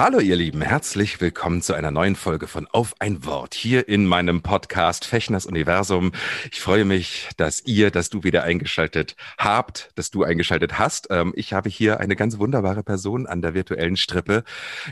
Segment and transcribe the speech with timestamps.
[0.00, 4.06] Hallo ihr Lieben, herzlich willkommen zu einer neuen Folge von Auf ein Wort hier in
[4.06, 6.12] meinem Podcast Fechners Universum.
[6.50, 11.08] Ich freue mich, dass ihr, dass du wieder eingeschaltet habt, dass du eingeschaltet hast.
[11.10, 14.42] Ähm, ich habe hier eine ganz wunderbare Person an der virtuellen Strippe,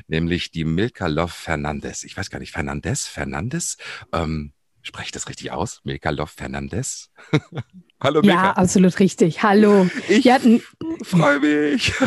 [0.09, 2.05] nämlich die Milka Love Fernandez.
[2.05, 3.79] Ich weiß gar nicht, Fernandez, Fernandez?
[4.13, 5.81] Ähm, spreche ich das richtig aus?
[5.85, 7.09] Milka Love Fernandez?
[7.99, 8.37] Hallo Milka.
[8.37, 9.43] Ja, absolut richtig.
[9.43, 9.89] Hallo.
[10.07, 10.39] Ich Ja,
[11.03, 11.95] freue mich.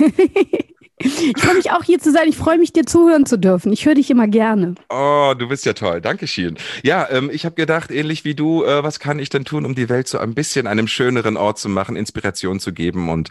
[0.98, 2.28] ich freue mich auch hier zu sein.
[2.28, 3.72] Ich freue mich, dir zuhören zu dürfen.
[3.72, 4.74] Ich höre dich immer gerne.
[4.88, 6.00] Oh, du bist ja toll.
[6.00, 6.56] Dankeschön.
[6.82, 9.74] Ja, ähm, ich habe gedacht, ähnlich wie du, äh, was kann ich denn tun, um
[9.74, 13.30] die Welt so ein bisschen einem schöneren Ort zu machen, Inspiration zu geben und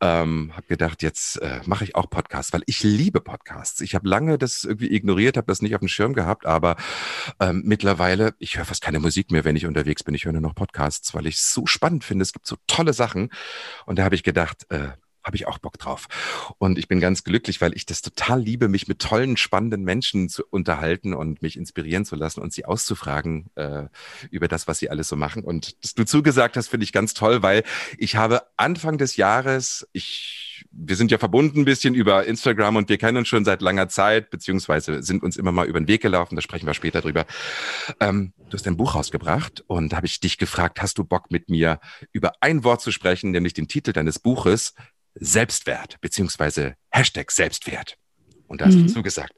[0.00, 3.80] ähm, habe gedacht, jetzt äh, mache ich auch Podcasts, weil ich liebe Podcasts.
[3.80, 6.76] Ich habe lange das irgendwie ignoriert, habe das nicht auf dem Schirm gehabt, aber
[7.38, 10.14] ähm, mittlerweile, ich höre fast keine Musik mehr, wenn ich unterwegs bin.
[10.14, 12.22] Ich höre nur noch Podcasts, weil ich es so spannend finde.
[12.22, 13.30] Es gibt so tolle Sachen
[13.86, 14.88] und da habe ich gedacht, äh,
[15.24, 16.06] habe ich auch Bock drauf.
[16.58, 20.28] Und ich bin ganz glücklich, weil ich das total liebe, mich mit tollen, spannenden Menschen
[20.28, 23.84] zu unterhalten und mich inspirieren zu lassen und sie auszufragen äh,
[24.30, 25.44] über das, was sie alles so machen.
[25.44, 27.64] Und dass du zugesagt hast, finde ich ganz toll, weil
[27.98, 32.88] ich habe Anfang des Jahres, ich, wir sind ja verbunden ein bisschen über Instagram und
[32.88, 36.02] wir kennen uns schon seit langer Zeit, beziehungsweise sind uns immer mal über den Weg
[36.02, 37.26] gelaufen, da sprechen wir später drüber.
[38.00, 41.30] Ähm, du hast ein Buch rausgebracht und da habe ich dich gefragt, hast du Bock
[41.30, 41.80] mit mir
[42.12, 44.74] über ein Wort zu sprechen, nämlich den Titel deines Buches,
[45.14, 47.96] Selbstwert, beziehungsweise Hashtag Selbstwert.
[48.46, 48.86] Und da hast Mhm.
[48.88, 49.32] du zugesagt.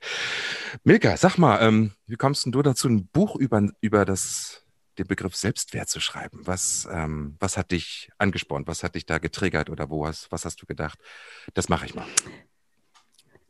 [0.85, 4.65] Milka, sag mal, ähm, wie kommst denn du dazu, ein Buch über, über das,
[4.99, 6.41] den Begriff Selbstwert zu schreiben?
[6.45, 8.67] Was, ähm, was hat dich angespornt?
[8.69, 10.99] Was hat dich da getriggert oder wo hast, was hast du gedacht?
[11.55, 12.07] Das mache ich mal.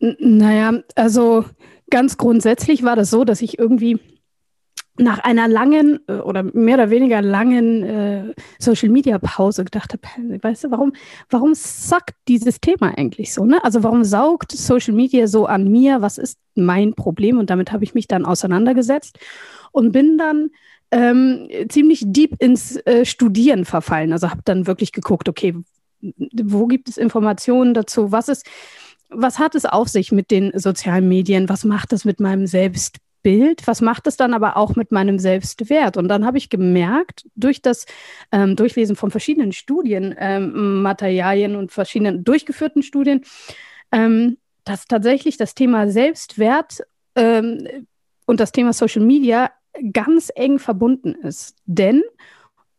[0.00, 1.44] N naja, also
[1.90, 4.00] ganz grundsätzlich war das so, dass ich irgendwie
[4.98, 10.42] nach einer langen äh, oder mehr oder weniger langen äh, Social Media Pause gedacht habe,
[10.42, 10.92] weißt du, warum,
[11.30, 13.44] warum sackt dieses Thema eigentlich so?
[13.44, 13.62] Ne?
[13.64, 16.02] Also warum saugt Social Media so an mir?
[16.02, 17.38] Was ist mein Problem?
[17.38, 19.18] Und damit habe ich mich dann auseinandergesetzt
[19.72, 20.50] und bin dann
[20.90, 24.12] ähm, ziemlich deep ins äh, Studieren verfallen.
[24.12, 25.54] Also habe dann wirklich geguckt, okay,
[26.00, 28.12] wo gibt es Informationen dazu?
[28.12, 28.46] Was ist,
[29.08, 31.48] was hat es auf sich mit den sozialen Medien?
[31.48, 32.46] Was macht es mit meinem
[33.22, 33.66] Selbstbild?
[33.66, 35.96] Was macht es dann aber auch mit meinem Selbstwert?
[35.96, 37.86] Und dann habe ich gemerkt, durch das
[38.30, 40.86] ähm, Durchlesen von verschiedenen Studien, ähm,
[41.56, 43.22] und verschiedenen durchgeführten Studien,
[43.92, 46.82] ähm, dass tatsächlich das Thema Selbstwert
[47.14, 47.86] ähm,
[48.26, 49.50] und das Thema Social Media
[49.92, 51.56] ganz eng verbunden ist.
[51.66, 52.02] Denn,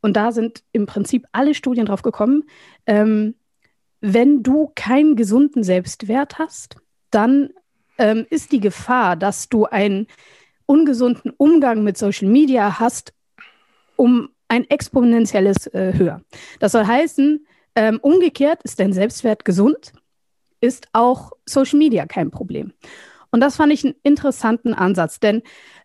[0.01, 2.43] und da sind im Prinzip alle Studien drauf gekommen,
[2.85, 3.35] ähm,
[4.01, 6.75] wenn du keinen gesunden Selbstwert hast,
[7.09, 7.51] dann
[7.97, 10.07] ähm, ist die Gefahr, dass du einen
[10.65, 13.13] ungesunden Umgang mit Social Media hast,
[13.95, 16.21] um ein exponentielles äh, höher.
[16.59, 17.45] Das soll heißen,
[17.75, 19.93] ähm, umgekehrt ist dein Selbstwert gesund,
[20.61, 22.73] ist auch Social Media kein Problem.
[23.31, 25.41] Und das fand ich einen interessanten Ansatz, denn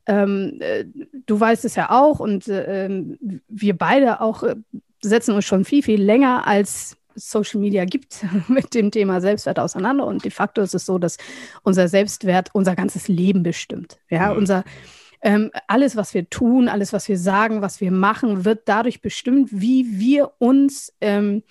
[0.06, 0.84] ähm, äh,
[1.26, 4.56] du weißt es ja auch und äh, ähm, wir beide auch äh,
[5.00, 10.06] setzen uns schon viel, viel länger als Social Media gibt mit dem Thema Selbstwert auseinander.
[10.06, 11.16] Und de facto ist es so, dass
[11.62, 13.98] unser Selbstwert unser ganzes Leben bestimmt.
[14.10, 14.38] Ja, Mhm.
[14.38, 14.64] unser
[15.20, 19.48] ähm, alles, was wir tun, alles, was wir sagen, was wir machen, wird dadurch bestimmt,
[19.50, 21.42] wie wir uns ähm,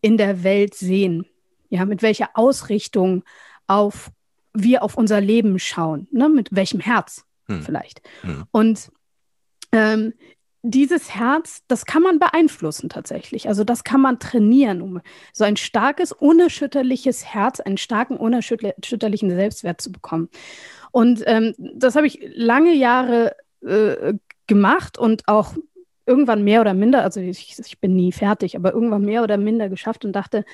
[0.00, 1.24] in der Welt sehen.
[1.70, 3.22] Ja, mit welcher Ausrichtung
[3.68, 4.10] auf
[4.52, 6.28] wir auf unser Leben schauen, ne?
[6.28, 7.62] mit welchem Herz Hm.
[7.62, 8.00] vielleicht.
[8.22, 8.44] Hm.
[8.52, 8.90] Und
[9.72, 10.14] ähm,
[10.66, 13.48] dieses Herz, das kann man beeinflussen tatsächlich.
[13.48, 15.00] Also das kann man trainieren, um
[15.34, 20.30] so ein starkes, unerschütterliches Herz, einen starken, unerschütterlichen Selbstwert zu bekommen.
[20.90, 24.14] Und ähm, das habe ich lange Jahre äh,
[24.46, 25.54] gemacht und auch
[26.06, 29.68] irgendwann mehr oder minder, also ich, ich bin nie fertig, aber irgendwann mehr oder minder
[29.68, 30.46] geschafft und dachte,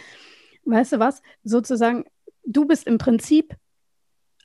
[0.65, 2.05] weißt du was, sozusagen,
[2.45, 3.55] du bist im Prinzip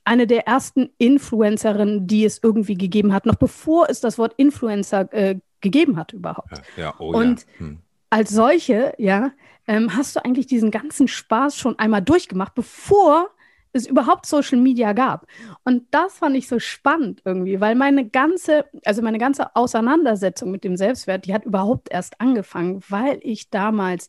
[0.04, 5.12] eine der ersten Influencerinnen, die es irgendwie gegeben hat, noch bevor es das Wort Influencer
[5.12, 6.62] äh, gegeben hat überhaupt.
[6.76, 7.58] Ja, oh Und ja.
[7.58, 7.78] Hm.
[8.08, 9.32] Als solche, ja,
[9.66, 13.30] ähm, hast du eigentlich diesen ganzen Spaß schon einmal durchgemacht, bevor
[13.72, 15.26] es überhaupt Social Media gab.
[15.64, 20.64] Und das fand ich so spannend irgendwie, weil meine ganze, also meine ganze Auseinandersetzung mit
[20.64, 24.08] dem Selbstwert, die hat überhaupt erst angefangen, weil ich damals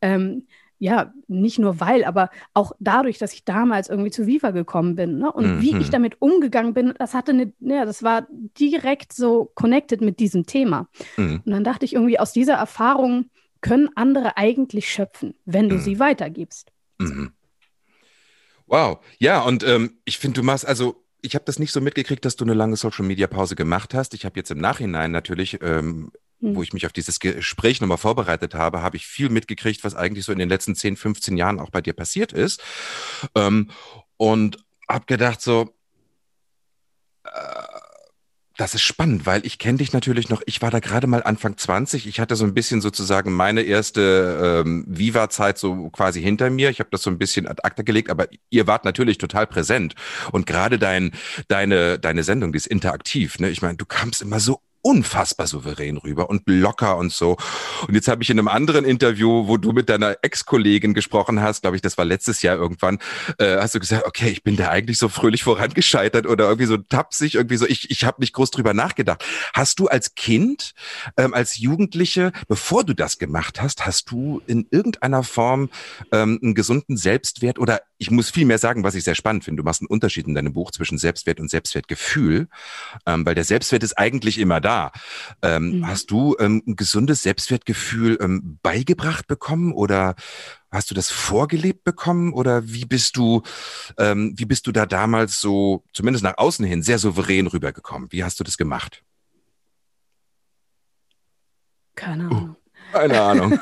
[0.00, 0.46] ähm,
[0.82, 5.18] ja, nicht nur weil, aber auch dadurch, dass ich damals irgendwie zu Viva gekommen bin
[5.18, 5.30] ne?
[5.30, 5.62] und mhm.
[5.62, 8.26] wie ich damit umgegangen bin, das hatte eine, ja, das war
[8.58, 10.88] direkt so connected mit diesem Thema.
[11.16, 11.40] Mhm.
[11.46, 13.30] Und dann dachte ich irgendwie, aus dieser Erfahrung
[13.60, 15.80] können andere eigentlich schöpfen, wenn du mhm.
[15.82, 16.72] sie weitergibst.
[16.98, 17.30] Mhm.
[18.66, 22.24] Wow, ja, und ähm, ich finde, du machst, also ich habe das nicht so mitgekriegt,
[22.24, 24.14] dass du eine lange Social Media Pause gemacht hast.
[24.14, 26.10] Ich habe jetzt im Nachhinein natürlich ähm,
[26.42, 26.62] wo hm.
[26.62, 30.32] ich mich auf dieses Gespräch nochmal vorbereitet habe, habe ich viel mitgekriegt, was eigentlich so
[30.32, 32.60] in den letzten 10, 15 Jahren auch bei dir passiert ist.
[33.34, 33.70] Ähm,
[34.16, 34.58] und
[34.88, 35.74] habe gedacht so,
[37.24, 37.30] äh,
[38.58, 41.56] das ist spannend, weil ich kenne dich natürlich noch, ich war da gerade mal Anfang
[41.56, 46.68] 20, ich hatte so ein bisschen sozusagen meine erste ähm, Viva-Zeit so quasi hinter mir,
[46.68, 49.94] ich habe das so ein bisschen ad acta gelegt, aber ihr wart natürlich total präsent
[50.32, 51.12] und gerade dein,
[51.48, 53.48] deine, deine Sendung, die ist interaktiv, ne?
[53.48, 57.36] ich meine, du kamst immer so unfassbar souverän rüber und locker und so.
[57.86, 61.62] Und jetzt habe ich in einem anderen Interview, wo du mit deiner Ex-Kollegin gesprochen hast,
[61.62, 62.98] glaube ich, das war letztes Jahr irgendwann,
[63.38, 66.76] äh, hast du gesagt, okay, ich bin da eigentlich so fröhlich vorangescheitert oder irgendwie so
[66.76, 69.24] tapsig, irgendwie so, ich, ich habe nicht groß drüber nachgedacht.
[69.54, 70.72] Hast du als Kind,
[71.16, 75.70] ähm, als Jugendliche, bevor du das gemacht hast, hast du in irgendeiner Form
[76.10, 79.62] ähm, einen gesunden Selbstwert oder ich muss viel mehr sagen, was ich sehr spannend finde.
[79.62, 82.48] Du machst einen Unterschied in deinem Buch zwischen Selbstwert und Selbstwertgefühl,
[83.06, 84.90] ähm, weil der Selbstwert ist eigentlich immer da.
[85.40, 85.86] Ähm, mhm.
[85.86, 90.16] Hast du ähm, ein gesundes Selbstwertgefühl ähm, beigebracht bekommen oder
[90.72, 93.42] hast du das vorgelebt bekommen oder wie bist du,
[93.98, 98.10] ähm, wie bist du da damals so, zumindest nach außen hin, sehr souverän rübergekommen?
[98.10, 99.04] Wie hast du das gemacht?
[101.94, 102.56] Keine Ahnung.
[102.92, 103.60] Uh, keine Ahnung.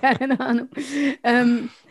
[0.00, 0.68] keine Ahnung.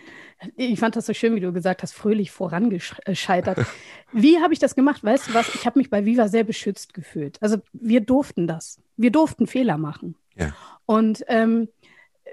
[0.56, 3.66] Ich fand das so schön, wie du gesagt hast, fröhlich vorangescheitert.
[4.12, 5.04] Wie habe ich das gemacht?
[5.04, 5.54] Weißt du was?
[5.56, 7.42] Ich habe mich bei Viva sehr beschützt gefühlt.
[7.42, 8.82] Also wir durften das.
[8.98, 10.16] Wir durften Fehler machen.
[10.36, 10.54] Ja.
[10.86, 11.70] Und ähm,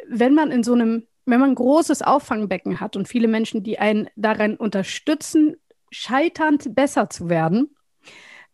[0.08, 3.78] wenn man in so einem, wenn man ein großes Auffangbecken hat und viele Menschen, die
[3.78, 5.56] einen daran unterstützen,
[5.90, 7.76] scheiternd besser zu werden,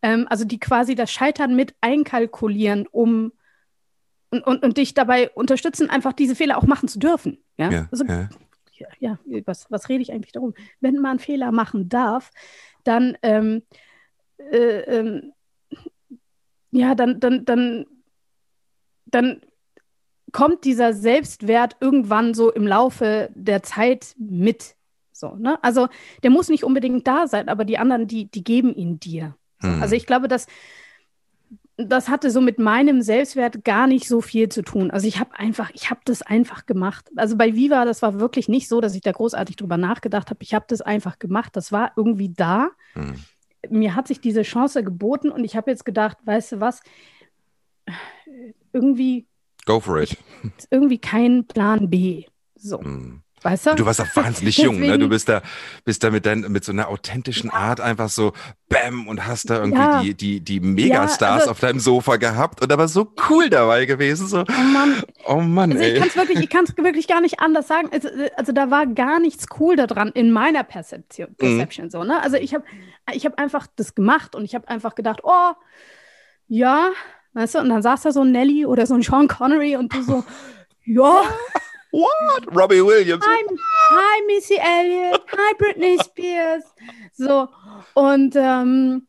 [0.03, 3.33] ähm, also die quasi das Scheitern mit einkalkulieren, um
[4.31, 7.39] und, und, und dich dabei unterstützen, einfach diese Fehler auch machen zu dürfen.
[7.56, 8.29] Ja, ja, also, ja
[8.98, 10.54] ja, was, was rede ich eigentlich darum?
[10.80, 12.30] Wenn man Fehler machen darf,
[12.84, 13.62] dann, ähm,
[14.38, 15.32] äh, ähm,
[16.70, 17.86] ja, dann, dann, dann,
[19.06, 19.40] dann
[20.32, 24.76] kommt dieser Selbstwert irgendwann so im Laufe der Zeit mit.
[25.12, 25.58] So, ne?
[25.62, 25.88] Also
[26.22, 29.34] der muss nicht unbedingt da sein, aber die anderen, die, die geben ihn dir.
[29.60, 29.82] Hm.
[29.82, 30.46] Also ich glaube, dass
[31.78, 34.90] das hatte so mit meinem Selbstwert gar nicht so viel zu tun.
[34.90, 37.08] Also ich habe einfach, ich habe das einfach gemacht.
[37.14, 40.42] Also bei Viva, das war wirklich nicht so, dass ich da großartig drüber nachgedacht habe.
[40.42, 41.54] Ich habe das einfach gemacht.
[41.54, 42.70] Das war irgendwie da.
[42.94, 43.14] Hm.
[43.70, 46.80] Mir hat sich diese Chance geboten und ich habe jetzt gedacht, weißt du was,
[48.72, 49.26] irgendwie.
[49.64, 50.16] Go for it.
[50.70, 52.25] Irgendwie kein Plan B.
[52.56, 52.80] So.
[52.80, 53.22] Hm.
[53.43, 53.75] Weißt du?
[53.75, 54.99] Du warst auch wahnsinnig jung, ne?
[54.99, 55.43] Du bist da,
[55.85, 58.32] bist da mit, dein, mit so einer authentischen Art einfach so
[58.69, 60.02] Bäm und hast da irgendwie ja.
[60.02, 63.87] die, die, die Megastars ja, also, auf deinem Sofa gehabt und aber so cool dabei
[63.87, 64.26] gewesen.
[64.26, 64.40] So.
[64.40, 65.02] Oh Mann.
[65.26, 65.93] Oh Mann, also ey.
[65.93, 67.88] Ich kann es wirklich, ich kann's wirklich gar nicht anders sagen.
[67.93, 71.35] Also, also da war gar nichts cool daran in meiner Perzeption.
[71.37, 71.90] Perception mhm.
[71.90, 72.23] so, ne?
[72.23, 72.64] Also ich habe
[73.12, 75.52] ich hab einfach das gemacht und ich habe einfach gedacht, oh,
[76.49, 76.90] ja,
[77.35, 79.94] weißt du, und dann saß da so ein Nelly oder so ein Sean Connery und
[79.94, 80.25] du so,
[80.85, 81.23] ja.
[81.90, 82.55] What?
[82.55, 83.25] Robbie Williams.
[83.25, 83.56] Hi,
[83.90, 85.25] hi Missy Elliott.
[85.32, 86.64] Hi, Britney Spears.
[87.14, 87.49] So,
[87.94, 89.07] und ähm,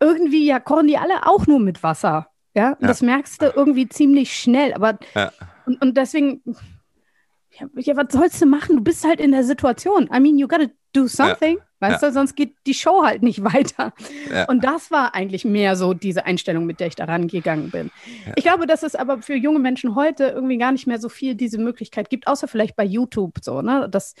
[0.00, 2.28] irgendwie ja kochen die alle auch nur mit Wasser.
[2.54, 2.88] Ja, und ja.
[2.88, 4.74] das merkst du irgendwie ziemlich schnell.
[4.74, 5.32] Aber ja.
[5.66, 6.42] und, und deswegen,
[7.76, 8.76] ja, was sollst du machen?
[8.76, 10.10] Du bist halt in der Situation.
[10.14, 11.56] I mean, you gotta do something.
[11.58, 11.64] Ja.
[11.80, 12.08] Weißt ja.
[12.08, 13.92] du, sonst geht die Show halt nicht weiter.
[14.32, 14.44] Ja.
[14.46, 17.90] Und das war eigentlich mehr so diese Einstellung, mit der ich da rangegangen bin.
[18.36, 21.34] Ich glaube, dass es aber für junge Menschen heute irgendwie gar nicht mehr so viel
[21.34, 23.88] diese Möglichkeit gibt, außer vielleicht bei YouTube so, ne?
[23.90, 24.14] Das,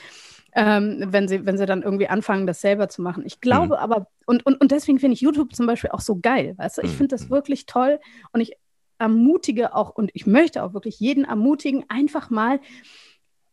[0.52, 3.24] ähm, wenn, sie, wenn sie dann irgendwie anfangen, das selber zu machen.
[3.26, 3.82] Ich glaube mhm.
[3.82, 6.82] aber, und, und, und deswegen finde ich YouTube zum Beispiel auch so geil, weißt du?
[6.82, 7.30] Ich finde das mhm.
[7.30, 8.00] wirklich toll
[8.32, 8.56] und ich
[8.98, 12.60] ermutige auch und ich möchte auch wirklich jeden ermutigen, einfach mal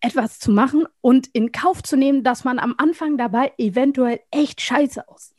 [0.01, 4.61] etwas zu machen und in Kauf zu nehmen, dass man am Anfang dabei eventuell echt
[4.61, 5.35] scheiße aussieht.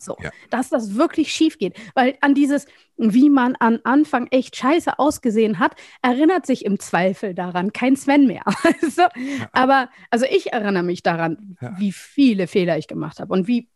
[0.00, 0.30] So, ja.
[0.50, 1.76] dass das wirklich schief geht.
[1.94, 7.34] Weil an dieses, wie man am Anfang echt scheiße ausgesehen hat, erinnert sich im Zweifel
[7.34, 8.44] daran kein Sven mehr.
[8.46, 9.48] also, ja.
[9.52, 11.74] Aber, also ich erinnere mich daran, ja.
[11.78, 13.68] wie viele Fehler ich gemacht habe und wie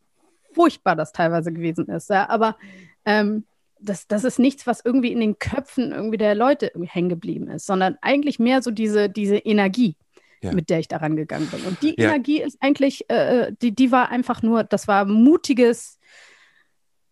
[0.52, 2.10] furchtbar das teilweise gewesen ist.
[2.10, 2.56] Aber
[3.04, 3.44] ähm,
[3.80, 7.66] das, das ist nichts, was irgendwie in den Köpfen irgendwie der Leute hängen geblieben ist,
[7.66, 9.96] sondern eigentlich mehr so diese, diese Energie
[10.42, 10.52] ja.
[10.52, 11.62] mit der ich daran gegangen bin.
[11.64, 12.08] Und die ja.
[12.08, 15.98] Energie ist eigentlich, äh, äh, die, die war einfach nur, das war mutiges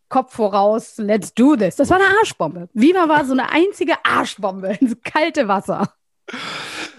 [0.08, 1.76] Kopf voraus, let's do this.
[1.76, 2.68] Das war eine Arschbombe.
[2.74, 5.94] Viva war so eine einzige Arschbombe ins kalte Wasser.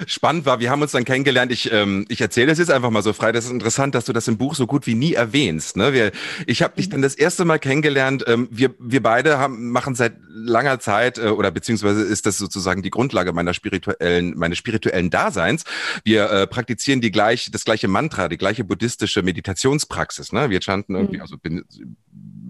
[0.07, 1.51] Spannend war, wir haben uns dann kennengelernt.
[1.51, 3.31] Ich, ähm, ich erzähle das jetzt einfach mal so frei.
[3.31, 5.77] Das ist interessant, dass du das im Buch so gut wie nie erwähnst.
[5.77, 5.93] Ne?
[5.93, 6.11] Wir,
[6.47, 8.23] ich habe dich dann das erste Mal kennengelernt.
[8.27, 12.81] Ähm, wir, wir beide haben, machen seit langer Zeit äh, oder beziehungsweise ist das sozusagen
[12.81, 15.63] die Grundlage meiner spirituellen, meines spirituellen Daseins.
[16.03, 20.31] Wir äh, praktizieren die gleich, das gleiche Mantra, die gleiche buddhistische Meditationspraxis.
[20.31, 20.49] Ne?
[20.49, 21.21] Wir chanten irgendwie, mhm.
[21.21, 21.63] also bin,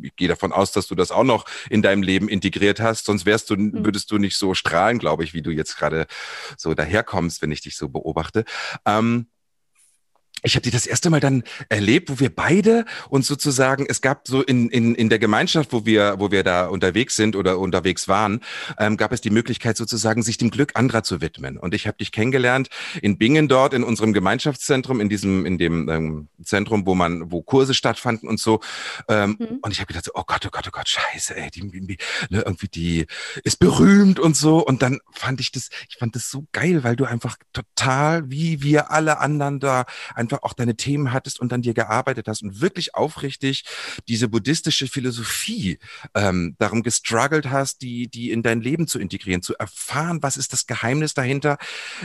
[0.01, 3.25] ich gehe davon aus, dass du das auch noch in deinem Leben integriert hast, sonst
[3.25, 3.85] wärst du, mhm.
[3.85, 6.07] würdest du nicht so strahlen, glaube ich, wie du jetzt gerade
[6.57, 8.45] so daherkommst, wenn ich dich so beobachte.
[8.85, 9.27] Ähm,
[10.43, 14.27] ich habe die das erste Mal dann erlebt, wo wir beide uns sozusagen, es gab
[14.27, 18.07] so in, in, in der Gemeinschaft, wo wir, wo wir da unterwegs sind oder unterwegs
[18.07, 18.41] waren,
[18.79, 21.57] ähm, gab es die Möglichkeit sozusagen, sich dem Glück anderer zu widmen.
[21.57, 22.69] Und ich habe dich kennengelernt
[23.01, 27.41] in Bingen dort, in unserem Gemeinschaftszentrum, in diesem, in dem ähm, Zentrum, wo man, wo
[27.41, 28.61] Kurse stattfanden und so.
[29.07, 29.59] Ähm, mhm.
[29.61, 31.97] Und ich habe gedacht, so, oh Gott, oh Gott, oh Gott, scheiße, ey, die, die,
[32.29, 33.05] ne, irgendwie die
[33.43, 34.65] ist berühmt und so.
[34.65, 38.63] Und dann fand ich das, ich fand das so geil, weil du einfach total, wie
[38.63, 42.43] wir alle anderen da, ein einfach auch deine Themen hattest und dann dir gearbeitet hast
[42.43, 43.63] und wirklich aufrichtig
[44.07, 45.79] diese buddhistische Philosophie
[46.15, 50.53] ähm, darum gestruggelt hast, die, die in dein Leben zu integrieren, zu erfahren, was ist
[50.53, 51.57] das Geheimnis dahinter,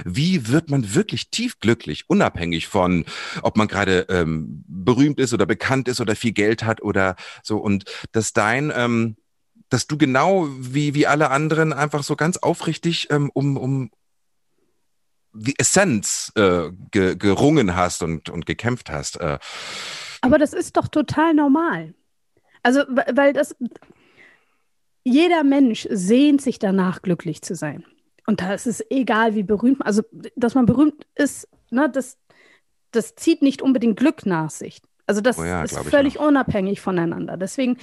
[0.05, 3.05] wie wird man wirklich tief glücklich, unabhängig von,
[3.43, 7.59] ob man gerade ähm, berühmt ist oder bekannt ist oder viel Geld hat oder so?
[7.59, 9.17] Und dass dein ähm,
[9.69, 13.91] dass du genau wie, wie alle anderen einfach so ganz aufrichtig ähm, um, um,
[15.37, 19.21] die Essenz äh, ge gerungen hast und, und gekämpft hast.
[19.21, 19.39] Äh.
[20.21, 21.95] Aber das ist doch total normal.
[22.63, 22.81] Also,
[23.13, 23.55] weil das,
[25.05, 27.85] jeder Mensch sehnt sich danach, glücklich zu sein.
[28.27, 30.03] Und da ist es egal, wie berühmt, also,
[30.35, 32.19] dass man berühmt ist, ne, das,
[32.91, 34.83] das zieht nicht unbedingt Glück nach sich.
[35.07, 37.37] Also, das oh ja, ist völlig unabhängig voneinander.
[37.37, 37.79] Deswegen,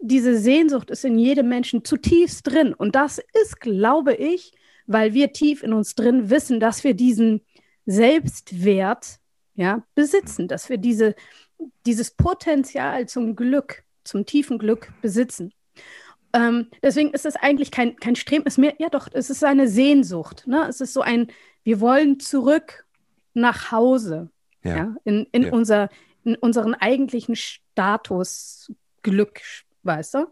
[0.00, 2.72] diese Sehnsucht ist in jedem Menschen zutiefst drin.
[2.72, 4.52] Und das ist, glaube ich,
[4.90, 7.42] weil wir tief in uns drin wissen, dass wir diesen
[7.86, 9.20] Selbstwert
[9.54, 11.14] ja, besitzen, dass wir diese,
[11.86, 15.52] dieses Potenzial zum Glück, zum tiefen Glück besitzen.
[16.32, 19.44] Ähm, deswegen ist es eigentlich kein, kein Streben, es ist mehr, ja doch, es ist
[19.44, 20.46] eine Sehnsucht.
[20.48, 20.66] Ne?
[20.68, 21.28] Es ist so ein,
[21.62, 22.84] wir wollen zurück
[23.32, 24.30] nach Hause,
[24.64, 25.52] ja, ja in, in, ja.
[25.52, 25.88] Unser,
[26.24, 29.40] in unseren eigentlichen Status Glück,
[29.84, 30.26] weißt du?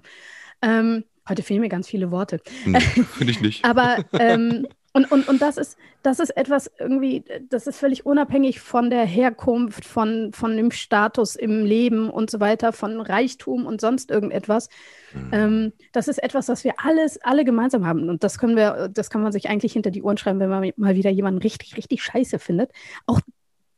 [0.63, 2.41] Ähm, Heute fehlen mir ganz viele Worte.
[2.65, 3.65] Hm, Finde ich nicht.
[3.65, 8.61] Aber ähm, und, und, und das ist, das ist etwas irgendwie, das ist völlig unabhängig
[8.61, 13.81] von der Herkunft, von, von dem Status im Leben und so weiter, von Reichtum und
[13.81, 14.69] sonst irgendetwas.
[15.13, 15.31] Mhm.
[15.33, 18.09] Ähm, das ist etwas, was wir alles, alle gemeinsam haben.
[18.09, 20.73] Und das können wir, das kann man sich eigentlich hinter die Ohren schreiben, wenn man
[20.77, 22.73] mal wieder jemanden richtig, richtig scheiße findet.
[23.07, 23.21] Auch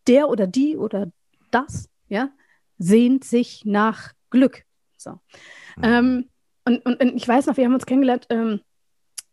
[0.06, 1.10] der oder die oder
[1.50, 2.30] das, ja,
[2.78, 4.64] sehnt sich nach Glück.
[4.96, 5.18] So.
[5.76, 5.82] Mhm.
[5.82, 6.28] Ähm,
[6.70, 8.60] und, und, und, ich weiß noch, wir haben uns kennengelernt, ähm,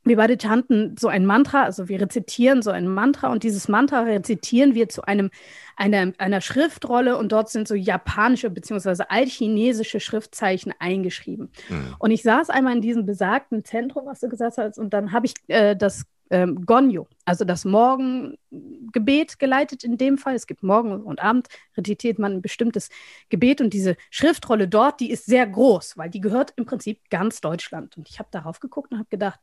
[0.03, 4.01] wir beide chanten so ein Mantra, also wir rezitieren so ein Mantra und dieses Mantra
[4.01, 5.29] rezitieren wir zu einem,
[5.75, 9.03] einer, einer Schriftrolle und dort sind so japanische bzw.
[9.09, 11.51] altchinesische Schriftzeichen eingeschrieben.
[11.69, 11.95] Mhm.
[11.99, 15.25] Und ich saß einmal in diesem besagten Zentrum, was du gesagt hast, und dann habe
[15.25, 20.35] ich äh, das ähm, Gonyo, also das Morgengebet geleitet in dem Fall.
[20.35, 22.89] Es gibt Morgen und Abend, rezitiert man ein bestimmtes
[23.29, 27.41] Gebet und diese Schriftrolle dort, die ist sehr groß, weil die gehört im Prinzip ganz
[27.41, 27.97] Deutschland.
[27.97, 29.39] Und ich habe darauf geguckt und habe gedacht,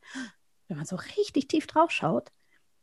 [0.69, 2.31] wenn man so richtig tief drauf schaut,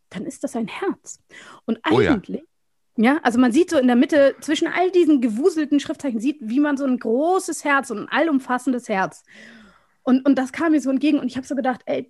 [0.10, 1.20] dann ist das ein Herz.
[1.66, 3.14] Und eigentlich, oh ja.
[3.14, 3.20] ja.
[3.24, 6.78] also man sieht so in der Mitte zwischen all diesen gewuselten Schriftzeichen, sieht, wie man
[6.78, 9.24] so ein großes Herz und ein allumfassendes Herz.
[10.04, 12.10] Und, und das kam mir so entgegen und ich habe so gedacht, ey,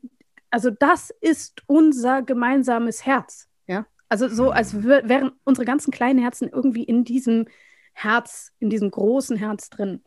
[0.51, 3.47] also das ist unser gemeinsames Herz.
[3.67, 3.87] Ja?
[4.09, 7.47] Also so, als wären unsere ganzen kleinen Herzen irgendwie in diesem
[7.93, 10.03] Herz, in diesem großen Herz drin.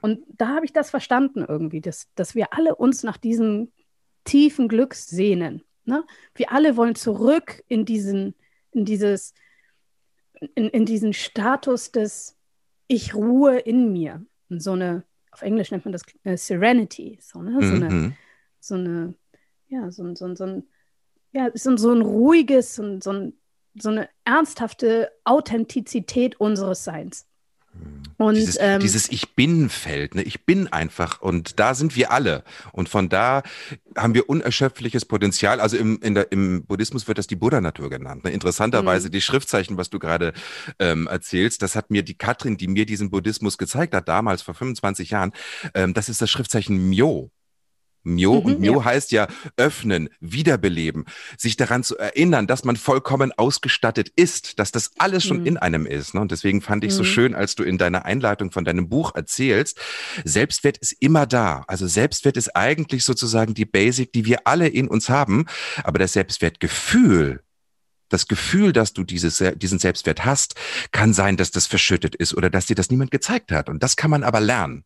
[0.00, 3.72] Und da habe ich das verstanden irgendwie, dass, dass wir alle uns nach diesem
[4.24, 5.62] tiefen Glück sehnen.
[5.84, 6.04] Ne?
[6.34, 8.34] Wir alle wollen zurück in diesen,
[8.72, 9.32] in dieses,
[10.54, 12.36] in, in diesen Status des
[12.88, 14.24] Ich ruhe in mir.
[14.50, 17.52] Und so eine, auf Englisch nennt man das äh, Serenity, so, ne?
[17.60, 17.82] so, mhm.
[17.82, 18.16] eine,
[18.60, 19.14] so eine
[19.74, 20.64] ja, so, so, so ein,
[21.32, 23.32] ja, so, so ein ruhiges, so, so,
[23.74, 27.26] so eine ernsthafte Authentizität unseres Seins.
[27.72, 28.04] Hm.
[28.16, 30.22] Und, dieses, ähm, dieses Ich bin-Feld, ne?
[30.22, 32.44] ich bin einfach und da sind wir alle.
[32.72, 33.42] Und von da
[33.96, 35.60] haben wir unerschöpfliches Potenzial.
[35.60, 38.22] Also im, der, im Buddhismus wird das die Buddha-Natur genannt.
[38.22, 38.30] Ne?
[38.30, 39.12] Interessanterweise mhm.
[39.12, 40.32] die Schriftzeichen, was du gerade
[40.78, 44.54] ähm, erzählst, das hat mir die Katrin, die mir diesen Buddhismus gezeigt hat, damals vor
[44.54, 45.32] 25 Jahren,
[45.74, 47.32] ähm, das ist das Schriftzeichen Myo.
[48.04, 48.40] Mio.
[48.40, 48.84] Mhm, und Mio ja.
[48.84, 51.04] heißt ja öffnen, wiederbeleben,
[51.36, 55.46] sich daran zu erinnern, dass man vollkommen ausgestattet ist, dass das alles schon mhm.
[55.46, 56.14] in einem ist.
[56.14, 56.20] Ne?
[56.20, 56.96] Und deswegen fand ich mhm.
[56.96, 59.80] so schön, als du in deiner Einleitung von deinem Buch erzählst,
[60.24, 61.64] Selbstwert ist immer da.
[61.66, 65.46] Also Selbstwert ist eigentlich sozusagen die Basic, die wir alle in uns haben.
[65.82, 67.42] Aber das Selbstwertgefühl,
[68.08, 70.54] das Gefühl, dass du dieses, diesen Selbstwert hast,
[70.92, 73.68] kann sein, dass das verschüttet ist oder dass dir das niemand gezeigt hat.
[73.68, 74.84] Und das kann man aber lernen.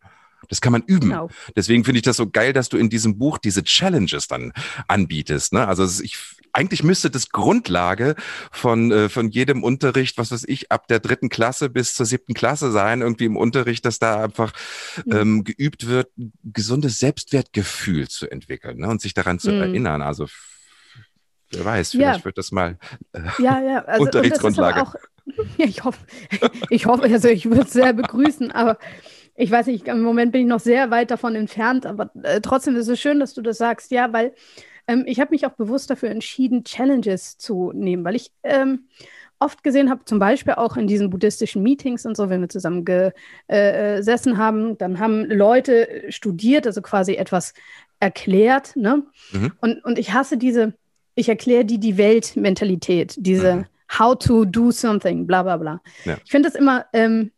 [0.49, 1.11] Das kann man üben.
[1.11, 1.31] Genau.
[1.57, 4.52] Deswegen finde ich das so geil, dass du in diesem Buch diese Challenges dann
[4.87, 5.52] anbietest.
[5.52, 5.67] Ne?
[5.67, 6.17] Also ich,
[6.52, 8.14] eigentlich müsste das Grundlage
[8.50, 12.35] von, äh, von jedem Unterricht, was weiß ich, ab der dritten Klasse bis zur siebten
[12.35, 14.52] Klasse sein, irgendwie im Unterricht, dass da einfach
[15.05, 15.17] mhm.
[15.17, 16.09] ähm, geübt wird,
[16.45, 18.88] gesundes Selbstwertgefühl zu entwickeln ne?
[18.88, 19.62] und sich daran zu mhm.
[19.62, 20.02] erinnern.
[20.02, 20.26] Also
[21.50, 22.25] wer weiß, vielleicht ja.
[22.25, 22.78] wird das mal
[23.12, 23.85] äh, ja, ja.
[23.87, 24.83] Also, Unterrichtsgrundlage.
[24.83, 24.95] Auch,
[25.57, 25.99] ja, ich hoffe,
[26.71, 28.78] ich hoffe, also ich würde es sehr begrüßen, aber
[29.38, 32.75] ich weiß nicht, im Moment bin ich noch sehr weit davon entfernt, aber äh, trotzdem
[32.75, 34.35] ist es schön, dass du das sagst, ja, weil
[34.88, 38.88] ähm, ich habe mich auch bewusst dafür entschieden, Challenges zu nehmen, weil ich ähm,
[39.38, 42.85] oft gesehen habe, zum Beispiel auch in diesen buddhistischen Meetings und so, wenn wir zusammen
[42.85, 47.54] gesessen äh, haben, dann haben Leute studiert, also quasi etwas
[48.00, 49.04] erklärt, ne?
[49.30, 49.52] Mhm.
[49.61, 50.75] Und, und ich hasse diese,
[51.14, 53.64] ich erkläre die die Welt-Mentalität, diese mhm.
[53.99, 55.80] How to do something, bla bla bla.
[56.04, 56.18] Ja.
[56.23, 57.30] Ich finde das immer ähm,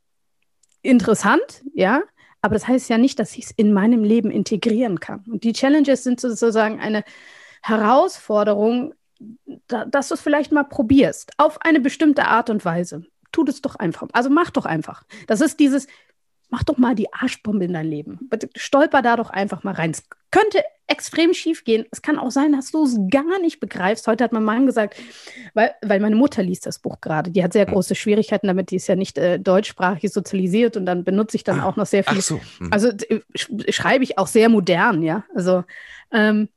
[0.82, 2.02] interessant, ja,
[2.42, 5.24] aber das heißt ja nicht, dass ich es in meinem Leben integrieren kann.
[5.30, 7.04] Und die Challenges sind sozusagen eine
[7.62, 8.94] Herausforderung,
[9.68, 13.04] da, dass du es vielleicht mal probierst, auf eine bestimmte Art und Weise.
[13.32, 14.08] Tu das doch einfach.
[14.12, 15.04] Also mach doch einfach.
[15.26, 15.86] Das ist dieses,
[16.50, 18.28] mach doch mal die Arschbombe in dein Leben.
[18.56, 19.90] Stolper da doch einfach mal rein.
[19.90, 21.86] Es könnte extrem schief gehen.
[21.92, 24.06] Es kann auch sein, dass du es gar nicht begreifst.
[24.06, 24.96] Heute hat mein Mann gesagt,
[25.54, 27.30] weil, weil meine Mutter liest das Buch gerade.
[27.30, 27.74] Die hat sehr hm.
[27.74, 28.70] große Schwierigkeiten damit.
[28.70, 31.86] Die ist ja nicht äh, deutschsprachig sozialisiert und dann benutze ich dann ah, auch noch
[31.86, 32.20] sehr viel.
[32.20, 32.40] So.
[32.58, 32.72] Hm.
[32.72, 32.90] Also
[33.68, 35.24] schreibe ich auch sehr modern, ja.
[35.34, 35.64] Also
[36.12, 36.48] ähm,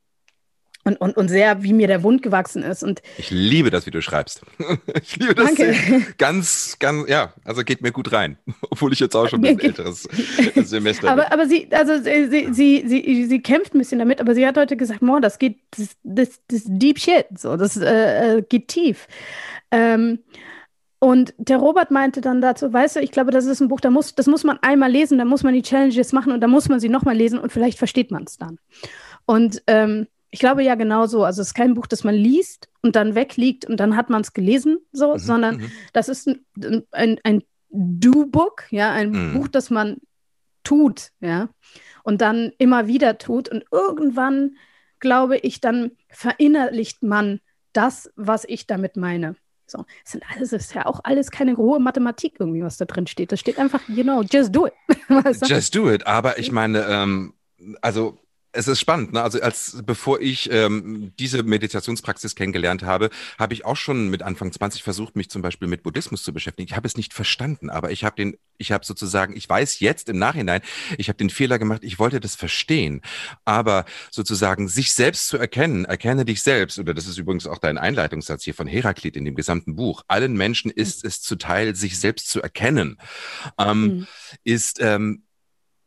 [0.84, 2.82] und, und, und sehr, wie mir der Wund gewachsen ist.
[2.82, 4.42] Und ich liebe das, wie du schreibst.
[5.02, 5.74] Ich liebe das Danke.
[6.18, 8.38] ganz, ganz, ja, also geht mir gut rein,
[8.70, 10.08] obwohl ich jetzt auch schon ein älteres
[10.54, 11.32] Semester aber, bin.
[11.32, 14.76] Aber sie, also sie, sie, sie, sie, kämpft ein bisschen damit, aber sie hat heute
[14.76, 19.06] gesagt, Moa, das geht, das, das, das Deep Shit, so, das äh, äh, geht tief.
[19.70, 20.20] Ähm,
[20.98, 23.90] und der Robert meinte dann dazu, weißt du, ich glaube, das ist ein Buch, da
[23.90, 26.68] muss, das muss man einmal lesen, da muss man die Challenges machen und da muss
[26.68, 28.58] man sie nochmal lesen und vielleicht versteht man es dann.
[29.26, 31.22] Und ähm, ich glaube ja genauso.
[31.22, 34.22] Also es ist kein Buch, das man liest und dann wegliegt und dann hat man
[34.22, 35.70] es gelesen, so, mhm, sondern mhm.
[35.92, 39.34] das ist ein, ein, ein Do-Book, ja, ein mhm.
[39.34, 39.98] Buch, das man
[40.64, 41.50] tut, ja,
[42.02, 44.56] und dann immer wieder tut und irgendwann,
[44.98, 47.38] glaube ich, dann verinnerlicht man
[47.72, 49.36] das, was ich damit meine.
[49.68, 52.86] So, es sind alles, es ist ja auch alles keine hohe Mathematik irgendwie, was da
[52.86, 53.30] drin steht.
[53.30, 54.72] Das steht einfach, you know, just do it.
[55.48, 56.08] just do it.
[56.08, 57.34] Aber ich meine, ähm,
[57.80, 58.18] also
[58.54, 59.22] es ist spannend, ne?
[59.22, 64.52] Also als bevor ich ähm, diese Meditationspraxis kennengelernt habe, habe ich auch schon mit Anfang
[64.52, 66.68] 20 versucht, mich zum Beispiel mit Buddhismus zu beschäftigen.
[66.68, 70.08] Ich habe es nicht verstanden, aber ich habe den, ich habe sozusagen, ich weiß jetzt
[70.08, 70.62] im Nachhinein,
[70.98, 73.02] ich habe den Fehler gemacht, ich wollte das verstehen.
[73.44, 77.78] Aber sozusagen sich selbst zu erkennen, erkenne dich selbst, oder das ist übrigens auch dein
[77.78, 82.30] Einleitungssatz hier von Heraklit in dem gesamten Buch, allen Menschen ist es zuteil, sich selbst
[82.30, 82.98] zu erkennen,
[83.58, 84.06] ähm, mhm.
[84.44, 85.24] ist, ähm,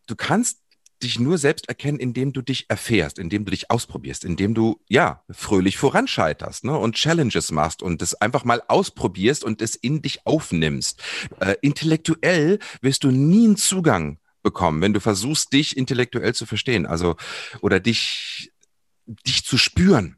[0.08, 0.60] du kannst
[1.04, 5.24] dich nur selbst erkennen, indem du dich erfährst, indem du dich ausprobierst, indem du, ja,
[5.30, 10.26] fröhlich voranscheiterst ne, und Challenges machst und es einfach mal ausprobierst und es in dich
[10.26, 11.02] aufnimmst.
[11.40, 16.86] Äh, intellektuell wirst du nie einen Zugang bekommen, wenn du versuchst, dich intellektuell zu verstehen,
[16.86, 17.16] also
[17.62, 18.52] oder dich,
[19.06, 20.18] dich zu spüren.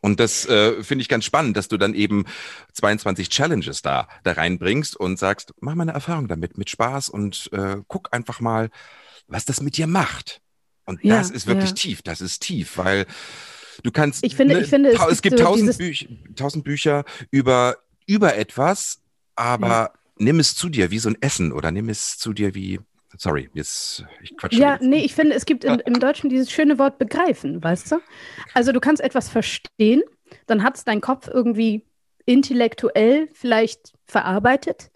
[0.00, 2.24] Und das äh, finde ich ganz spannend, dass du dann eben
[2.72, 7.50] 22 Challenges da, da reinbringst und sagst, mach mal eine Erfahrung damit, mit Spaß und
[7.52, 8.70] äh, guck einfach mal,
[9.28, 10.40] was das mit dir macht.
[10.84, 11.74] Und ja, das ist wirklich ja.
[11.74, 13.06] tief, das ist tief, weil
[13.82, 14.24] du kannst.
[14.24, 18.36] Ich finde, ne, ich finde, es, es gibt, so tausend, Büch, tausend Bücher über, über
[18.36, 19.02] etwas,
[19.36, 19.92] aber ja.
[20.16, 22.80] nimm es zu dir wie so ein Essen oder nimm es zu dir wie.
[23.16, 24.58] Sorry, jetzt ich quatsche.
[24.58, 24.82] Ja, jetzt.
[24.82, 28.00] nee, ich finde, es gibt im, im Deutschen dieses schöne Wort begreifen, weißt du?
[28.54, 30.02] Also du kannst etwas verstehen,
[30.46, 31.86] dann hat es dein Kopf irgendwie
[32.26, 34.90] intellektuell vielleicht verarbeitet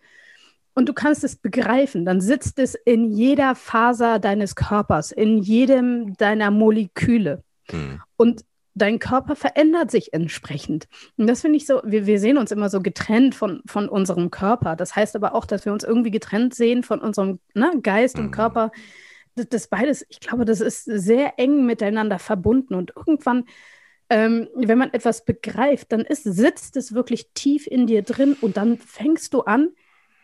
[0.75, 6.15] und du kannst es begreifen, dann sitzt es in jeder Faser deines Körpers, in jedem
[6.17, 7.43] deiner Moleküle.
[7.71, 8.01] Mhm.
[8.17, 10.89] Und dein Körper verändert sich entsprechend.
[11.17, 14.31] Und das finde ich so, wir, wir sehen uns immer so getrennt von, von unserem
[14.31, 14.77] Körper.
[14.77, 18.25] Das heißt aber auch, dass wir uns irgendwie getrennt sehen von unserem ne, Geist mhm.
[18.27, 18.71] und Körper.
[19.35, 22.75] Das, das, beides, ich glaube, das ist sehr eng miteinander verbunden.
[22.75, 23.45] Und irgendwann,
[24.09, 28.57] ähm, wenn man etwas begreift, dann ist, sitzt es wirklich tief in dir drin und
[28.57, 29.69] dann fängst du an,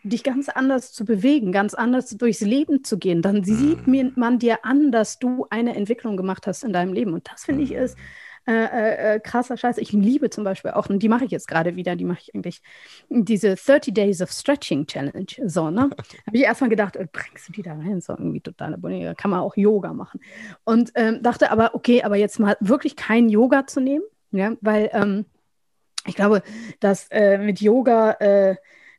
[0.03, 4.13] dich ganz anders zu bewegen, ganz anders durchs Leben zu gehen, dann sieht mhm.
[4.15, 7.13] man dir an, dass du eine Entwicklung gemacht hast in deinem Leben.
[7.13, 7.97] Und das finde ich ist
[8.49, 9.77] äh, äh, äh, krasser Scheiß.
[9.77, 12.33] Ich liebe zum Beispiel auch, und die mache ich jetzt gerade wieder, die mache ich
[12.33, 12.63] eigentlich,
[13.07, 15.27] diese 30 Days of Stretching Challenge.
[15.45, 15.81] So, ne?
[16.25, 18.01] Habe ich erstmal gedacht, äh, bringst du die da rein?
[18.01, 20.19] So irgendwie total Da kann man auch Yoga machen.
[20.63, 24.89] Und ähm, dachte aber, okay, aber jetzt mal wirklich kein Yoga zu nehmen, ja, weil
[24.93, 25.25] ähm,
[26.07, 26.41] ich glaube,
[26.79, 28.55] dass äh, mit Yoga, äh,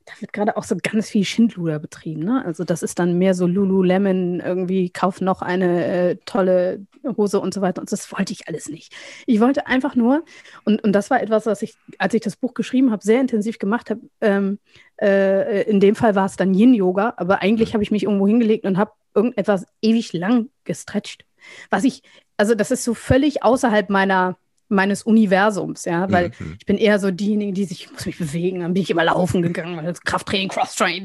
[0.07, 2.23] da wird gerade auch so ganz viel Schindluder betrieben.
[2.25, 2.45] Ne?
[2.45, 6.87] Also das ist dann mehr so Lululemon, irgendwie kauf noch eine äh, tolle
[7.17, 7.81] Hose und so weiter.
[7.81, 8.93] Und das wollte ich alles nicht.
[9.27, 10.25] Ich wollte einfach nur,
[10.65, 13.59] und, und das war etwas, was ich, als ich das Buch geschrieben habe, sehr intensiv
[13.59, 14.01] gemacht habe.
[14.21, 14.59] Ähm,
[15.01, 18.65] äh, in dem Fall war es dann Yin-Yoga, aber eigentlich habe ich mich irgendwo hingelegt
[18.65, 21.25] und habe irgendetwas ewig lang gestretcht.
[21.71, 22.03] Was ich,
[22.37, 24.37] also das ist so völlig außerhalb meiner
[24.71, 26.57] meines Universums, ja, weil mhm.
[26.59, 29.05] ich bin eher so diejenige, die sich, ich muss mich bewegen, dann bin ich immer
[29.05, 31.05] laufen gegangen, Krafttraining, Crosstraining,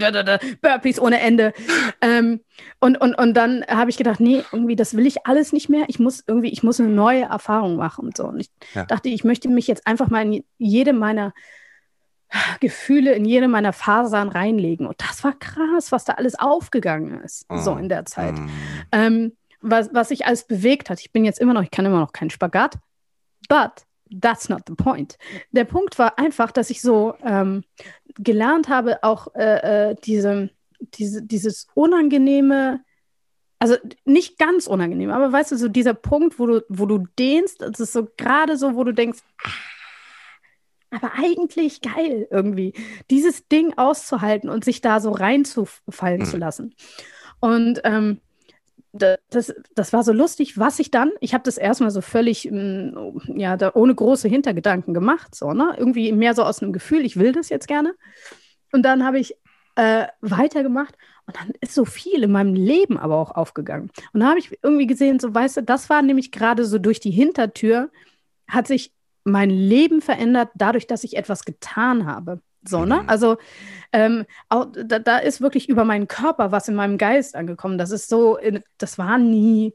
[0.62, 1.52] Burpees ohne Ende.
[2.02, 2.42] Ähm,
[2.80, 5.86] und, und, und dann habe ich gedacht, nee, irgendwie, das will ich alles nicht mehr.
[5.88, 8.26] Ich muss irgendwie, ich muss eine neue Erfahrung machen und so.
[8.26, 8.86] Und ich ja.
[8.86, 11.34] dachte, ich möchte mich jetzt einfach mal in jede meiner
[12.60, 14.86] Gefühle, in jede meiner Fasern reinlegen.
[14.86, 17.58] Und das war krass, was da alles aufgegangen ist, oh.
[17.58, 18.38] so in der Zeit.
[18.38, 18.50] Mm.
[18.92, 21.00] Ähm, was, was sich alles bewegt hat.
[21.00, 22.78] Ich bin jetzt immer noch, ich kann immer noch keinen Spagat,
[23.48, 25.18] But that's not the point.
[25.52, 27.64] Der Punkt war einfach, dass ich so ähm,
[28.18, 32.82] gelernt habe, auch äh, äh, diese, diese, dieses unangenehme,
[33.60, 37.62] also nicht ganz unangenehm, aber weißt du, so dieser Punkt, wo du, wo du dehnst,
[37.62, 39.50] das ist so gerade so, wo du denkst, ah,
[40.92, 42.74] aber eigentlich geil irgendwie,
[43.10, 46.26] dieses Ding auszuhalten und sich da so reinzufallen mhm.
[46.26, 46.76] zu lassen.
[47.40, 48.22] Und ähm,
[49.30, 53.38] das, das war so lustig, was ich dann, ich habe das erstmal so völlig, mm,
[53.38, 55.76] ja, da ohne große Hintergedanken gemacht, so, ne?
[55.78, 57.94] Irgendwie mehr so aus einem Gefühl, ich will das jetzt gerne.
[58.72, 59.36] Und dann habe ich
[59.76, 60.96] äh, weitergemacht
[61.28, 63.92] und dann ist so viel in meinem Leben aber auch aufgegangen.
[64.14, 67.00] Und da habe ich irgendwie gesehen, so, weißt du, das war nämlich gerade so durch
[67.00, 67.90] die Hintertür,
[68.48, 72.40] hat sich mein Leben verändert, dadurch, dass ich etwas getan habe.
[72.68, 73.04] So, ne?
[73.04, 73.10] Mhm.
[73.10, 73.38] Also
[73.94, 77.78] ähm, auch, da, da, ist wirklich über meinen Körper was in meinem Geist angekommen.
[77.78, 78.38] Das ist so,
[78.78, 79.74] das war nie,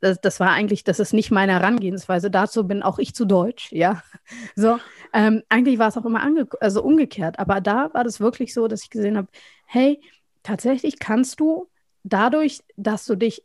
[0.00, 2.30] das, das war eigentlich, das ist nicht meine Herangehensweise.
[2.30, 4.02] Dazu bin auch ich zu deutsch, ja.
[4.56, 4.78] So,
[5.12, 7.38] ähm, eigentlich war es auch immer ange also umgekehrt.
[7.38, 9.28] Aber da war das wirklich so, dass ich gesehen habe,
[9.66, 10.00] hey,
[10.42, 11.68] tatsächlich kannst du
[12.02, 13.44] dadurch, dass du dich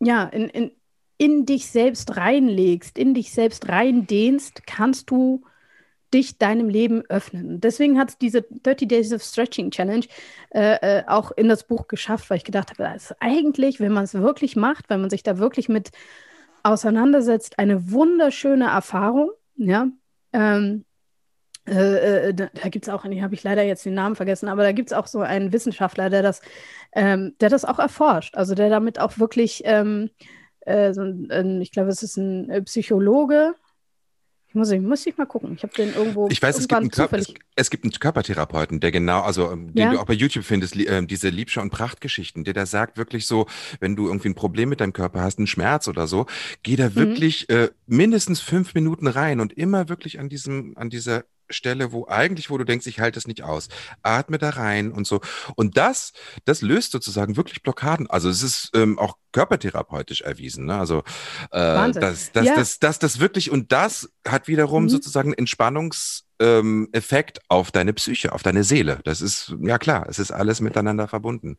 [0.00, 0.70] ja in, in,
[1.18, 5.42] in dich selbst reinlegst, in dich selbst reindehnst, kannst du
[6.12, 7.60] dich deinem Leben öffnen.
[7.60, 10.06] Deswegen hat es diese 30 Days of Stretching Challenge
[10.50, 13.92] äh, äh, auch in das Buch geschafft, weil ich gedacht habe, das ist eigentlich, wenn
[13.92, 15.90] man es wirklich macht, wenn man sich da wirklich mit
[16.62, 19.30] auseinandersetzt, eine wunderschöne Erfahrung.
[19.56, 19.88] Ja,
[20.32, 20.84] ähm,
[21.66, 24.62] äh, äh da, gibt es auch, ich habe ich leider jetzt den Namen vergessen, aber
[24.62, 26.40] da gibt es auch so einen Wissenschaftler, der das,
[26.92, 30.10] ähm, der das auch erforscht, also der damit auch wirklich, ähm,
[30.60, 33.54] äh, so ein, ich glaube, es ist ein äh, Psychologe,
[34.50, 35.54] ich muss, ich muss ich mal gucken.
[35.54, 36.28] Ich habe den irgendwo.
[36.28, 39.72] Ich weiß, es gibt, einen Körper, es, es, gibt einen Körpertherapeuten, der genau, also ähm,
[39.72, 39.92] den ja?
[39.92, 43.46] du auch bei YouTube findest, äh, diese Liebscher und Prachtgeschichten, der da sagt wirklich so,
[43.78, 46.26] wenn du irgendwie ein Problem mit deinem Körper hast, einen Schmerz oder so,
[46.64, 46.94] geh da mhm.
[46.96, 47.54] wirklich mhm.
[47.54, 52.50] äh, mindestens fünf Minuten rein und immer wirklich an diesem, an dieser Stelle, wo eigentlich,
[52.50, 53.68] wo du denkst, ich halte es nicht aus.
[54.02, 55.20] Atme da rein und so.
[55.56, 56.12] Und das,
[56.44, 58.08] das löst sozusagen wirklich Blockaden.
[58.08, 60.66] Also es ist ähm, auch körpertherapeutisch erwiesen.
[60.66, 60.78] Ne?
[60.78, 60.98] Also
[61.50, 62.54] äh, das, das, ja.
[62.54, 64.88] das, das, das wirklich, und das hat wiederum mhm.
[64.88, 68.98] sozusagen Entspannungs- ähm, Effekt auf deine Psyche, auf deine Seele.
[69.04, 71.58] Das ist, ja klar, es ist alles miteinander verbunden.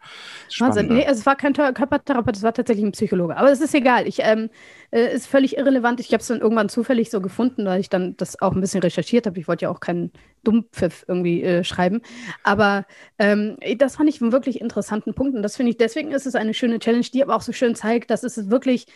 [0.59, 0.87] Wahnsinn.
[0.87, 3.37] Nee, es war kein Körpertherapeut, es war tatsächlich ein Psychologe.
[3.37, 4.07] Aber es ist egal.
[4.07, 4.49] Ich, ähm,
[4.91, 5.99] äh, ist völlig irrelevant.
[5.99, 8.81] Ich habe es dann irgendwann zufällig so gefunden, weil ich dann das auch ein bisschen
[8.81, 9.39] recherchiert habe.
[9.39, 10.11] Ich wollte ja auch keinen
[10.43, 12.01] Dummpfiff irgendwie äh, schreiben.
[12.43, 12.85] Aber
[13.19, 15.35] ähm, das fand ich einen wirklich interessanten Punkt.
[15.35, 17.75] Und das finde ich, deswegen ist es eine schöne Challenge, die aber auch so schön
[17.75, 18.87] zeigt, dass es wirklich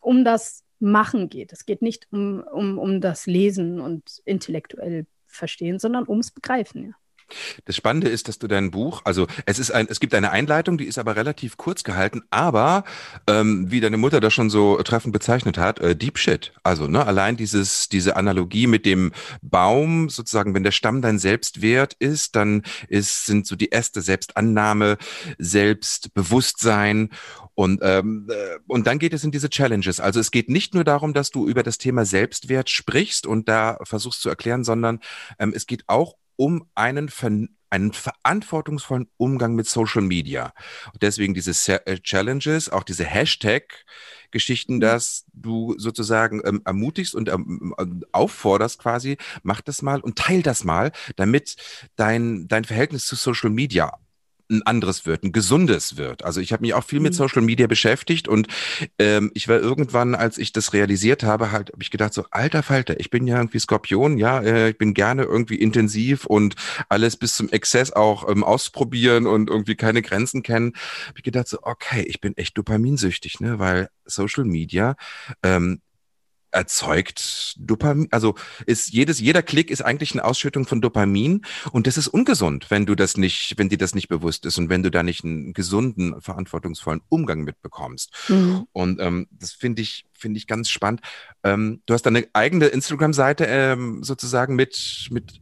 [0.00, 1.52] um das Machen geht.
[1.52, 6.84] Es geht nicht um, um, um das Lesen und intellektuell verstehen, sondern ums Begreifen.
[6.84, 7.03] Ja.
[7.64, 10.78] Das Spannende ist, dass du dein Buch, also es ist ein, es gibt eine Einleitung,
[10.78, 12.84] die ist aber relativ kurz gehalten, aber
[13.26, 16.52] ähm, wie deine Mutter das schon so treffend bezeichnet hat, äh, Deep Shit.
[16.62, 21.94] Also ne, allein dieses, diese Analogie mit dem Baum, sozusagen, wenn der Stamm dein Selbstwert
[21.94, 24.98] ist, dann ist, sind so die Äste Selbstannahme,
[25.38, 27.10] Selbstbewusstsein
[27.54, 30.00] und, ähm, äh, und dann geht es in diese Challenges.
[30.00, 33.78] Also es geht nicht nur darum, dass du über das Thema Selbstwert sprichst und da
[33.82, 35.00] versuchst zu erklären, sondern
[35.38, 37.10] ähm, es geht auch um einen,
[37.70, 40.52] einen verantwortungsvollen Umgang mit Social Media.
[40.92, 44.80] Und deswegen diese äh, Challenges, auch diese Hashtag-Geschichten, mhm.
[44.80, 47.74] dass du sozusagen ähm, ermutigst und ähm,
[48.12, 51.56] auffordерst quasi, mach das mal und teil das mal, damit
[51.96, 53.98] dein, dein Verhältnis zu Social Media
[54.54, 56.24] ein anderes wird, ein gesundes wird.
[56.24, 57.16] Also ich habe mich auch viel mit mhm.
[57.16, 58.48] Social Media beschäftigt und
[58.98, 62.62] ähm, ich war irgendwann, als ich das realisiert habe, halt, habe ich gedacht so, alter
[62.62, 66.54] Falter, ich bin ja irgendwie Skorpion, ja, äh, ich bin gerne irgendwie intensiv und
[66.88, 70.72] alles bis zum Exzess auch ähm, ausprobieren und irgendwie keine Grenzen kennen.
[71.08, 74.96] Habe ich gedacht so, okay, ich bin echt dopaminsüchtig, ne, weil Social Media
[75.42, 75.80] ähm,
[76.54, 78.34] erzeugt Dopamin, also
[78.66, 82.86] ist jedes, jeder Klick ist eigentlich eine Ausschüttung von Dopamin und das ist ungesund, wenn
[82.86, 85.52] du das nicht, wenn dir das nicht bewusst ist und wenn du da nicht einen
[85.52, 88.12] gesunden, verantwortungsvollen Umgang mitbekommst.
[88.28, 88.66] Mhm.
[88.72, 91.00] Und ähm, das finde ich, finde ich ganz spannend.
[91.42, 95.40] Ähm, du hast deine eigene Instagram-Seite ähm, sozusagen mit, mit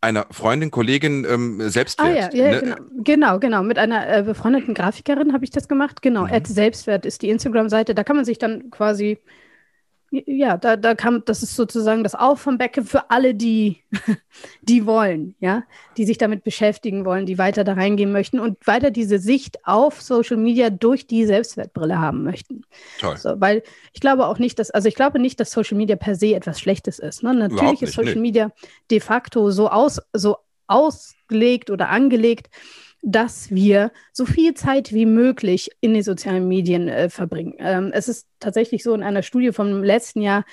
[0.00, 2.08] einer Freundin, Kollegin ähm, Selbstwert.
[2.08, 2.62] Ah ja, ja ne?
[2.62, 3.62] genau, genau, genau.
[3.62, 6.00] Mit einer äh, befreundeten Grafikerin habe ich das gemacht.
[6.00, 6.44] Genau, mhm.
[6.44, 7.94] Selbstwert ist die Instagram-Seite.
[7.94, 9.18] Da kann man sich dann quasi
[10.10, 13.82] ja, da, da kam, das ist sozusagen das Auf vom Becken für alle, die,
[14.62, 15.62] die wollen, ja,
[15.96, 20.02] die sich damit beschäftigen wollen, die weiter da reingehen möchten und weiter diese Sicht auf
[20.02, 22.62] Social Media durch die Selbstwertbrille haben möchten.
[22.98, 23.16] Toll.
[23.16, 26.16] So, weil ich glaube auch nicht, dass, also ich glaube nicht, dass Social Media per
[26.16, 27.22] se etwas Schlechtes ist.
[27.22, 27.32] Ne?
[27.32, 28.20] Natürlich ist Social nee.
[28.20, 28.52] Media
[28.90, 32.48] de facto so aus, so ausgelegt oder angelegt,
[33.02, 37.54] dass wir so viel Zeit wie möglich in den sozialen Medien äh, verbringen.
[37.58, 40.44] Ähm, es ist tatsächlich so, in einer Studie vom letzten Jahr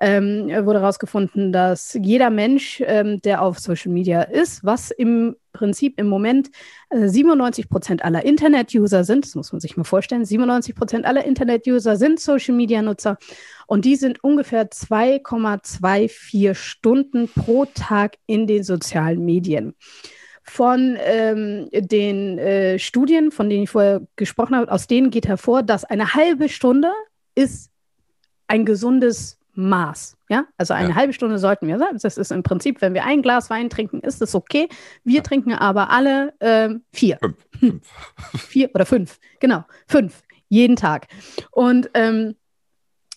[0.00, 5.98] ähm, wurde herausgefunden, dass jeder Mensch, ähm, der auf Social Media ist, was im Prinzip
[5.98, 6.50] im Moment
[6.90, 11.24] äh, 97 Prozent aller Internet-User sind, das muss man sich mal vorstellen, 97 Prozent aller
[11.24, 13.18] Internet-User sind Social-Media-Nutzer
[13.66, 19.74] und die sind ungefähr 2,24 Stunden pro Tag in den sozialen Medien
[20.48, 25.62] von ähm, den äh, Studien, von denen ich vorher gesprochen habe, aus denen geht hervor,
[25.62, 26.90] dass eine halbe Stunde
[27.34, 27.70] ist
[28.46, 30.16] ein gesundes Maß.
[30.28, 30.94] Ja, also eine ja.
[30.94, 31.98] halbe Stunde sollten wir sein.
[32.00, 34.68] Das ist im Prinzip, wenn wir ein Glas Wein trinken, ist das okay.
[35.04, 35.22] Wir ja.
[35.22, 37.18] trinken aber alle ähm, vier.
[37.20, 37.36] Fünf.
[37.58, 37.82] fünf.
[38.36, 39.18] vier oder fünf.
[39.40, 40.22] Genau, fünf.
[40.48, 41.08] Jeden Tag.
[41.50, 42.36] Und ähm,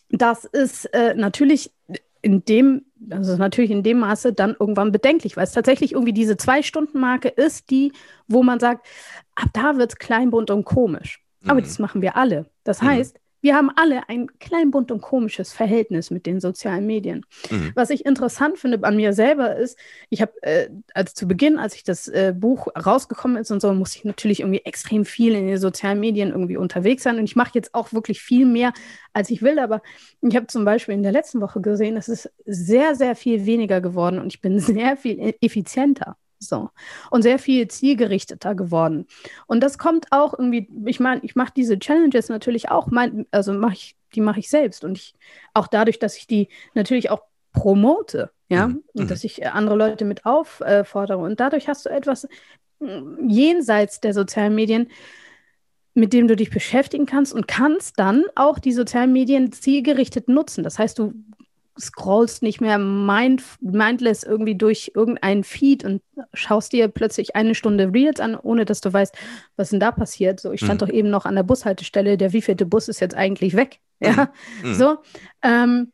[0.10, 1.72] das ist äh, natürlich
[2.22, 6.38] in dem, also natürlich in dem Maße dann irgendwann bedenklich, weil es tatsächlich irgendwie diese
[6.38, 7.94] Zwei-Stunden-Marke ist, die,
[8.28, 8.86] wo man sagt,
[9.36, 11.24] ab da wird es klein, bunt und komisch.
[11.46, 11.64] Aber mhm.
[11.64, 12.46] das machen wir alle.
[12.64, 12.88] Das mhm.
[12.88, 17.25] heißt, wir haben alle ein klein bunt und komisches Verhältnis mit den sozialen Medien.
[17.49, 17.71] Mhm.
[17.75, 19.77] Was ich interessant finde an mir selber ist,
[20.10, 23.73] ich habe äh, als zu Beginn, als ich das äh, Buch rausgekommen ist und so,
[23.73, 27.17] musste ich natürlich irgendwie extrem viel in den sozialen Medien irgendwie unterwegs sein.
[27.17, 28.73] Und ich mache jetzt auch wirklich viel mehr,
[29.13, 29.60] als ich will.
[29.60, 29.82] Aber
[30.21, 33.82] ich habe zum Beispiel in der letzten Woche gesehen, es ist sehr, sehr viel weniger
[33.82, 36.15] geworden und ich bin sehr viel e-, effizienter.
[36.41, 36.69] So.
[37.12, 39.06] Und sehr viel zielgerichteter geworden.
[39.45, 43.54] Und das kommt auch irgendwie, ich meine, ich mache diese Challenges natürlich auch, mein, also
[43.54, 44.84] mache ich, die mache ich selbst.
[44.84, 45.13] Und ich,
[45.54, 47.21] auch dadurch, dass ich die natürlich auch
[47.54, 48.84] promote, ja, mhm.
[48.93, 49.27] und dass mhm.
[49.27, 51.19] ich andere Leute mit auffordere.
[51.19, 52.27] und dadurch hast du etwas
[52.80, 54.88] mm, jenseits der sozialen Medien,
[55.93, 60.63] mit dem du dich beschäftigen kannst und kannst dann auch die sozialen Medien zielgerichtet nutzen.
[60.63, 61.13] Das heißt, du
[61.82, 66.02] scrollst nicht mehr mind, mindless irgendwie durch irgendeinen Feed und
[66.34, 69.15] schaust dir plötzlich eine Stunde Reels an, ohne dass du weißt,
[69.56, 70.39] was denn da passiert.
[70.39, 70.86] So, ich stand mhm.
[70.86, 73.80] doch eben noch an der Bushaltestelle, der wievielte Bus ist jetzt eigentlich weg?
[74.00, 74.32] Ja,
[74.63, 74.74] mhm.
[74.74, 74.98] so.
[75.44, 75.91] Ähm,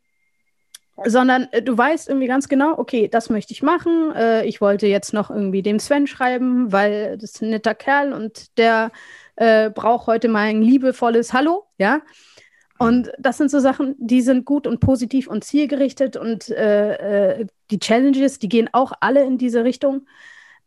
[1.05, 4.11] sondern äh, du weißt irgendwie ganz genau, okay, das möchte ich machen.
[4.15, 8.13] Äh, ich wollte jetzt noch irgendwie dem Sven schreiben, weil das ist ein netter Kerl
[8.13, 8.91] und der
[9.35, 12.01] äh, braucht heute mal ein liebevolles Hallo, ja.
[12.79, 17.47] Und das sind so Sachen, die sind gut und positiv und zielgerichtet und äh, äh,
[17.71, 20.07] die Challenges, die gehen auch alle in diese Richtung.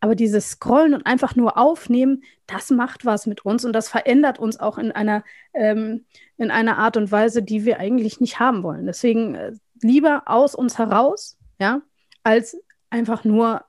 [0.00, 4.38] Aber dieses Scrollen und einfach nur aufnehmen, das macht was mit uns und das verändert
[4.38, 6.06] uns auch in einer, ähm,
[6.38, 8.86] in einer Art und Weise, die wir eigentlich nicht haben wollen.
[8.86, 11.82] Deswegen äh, lieber aus uns heraus, ja,
[12.22, 12.56] als
[12.88, 13.64] einfach nur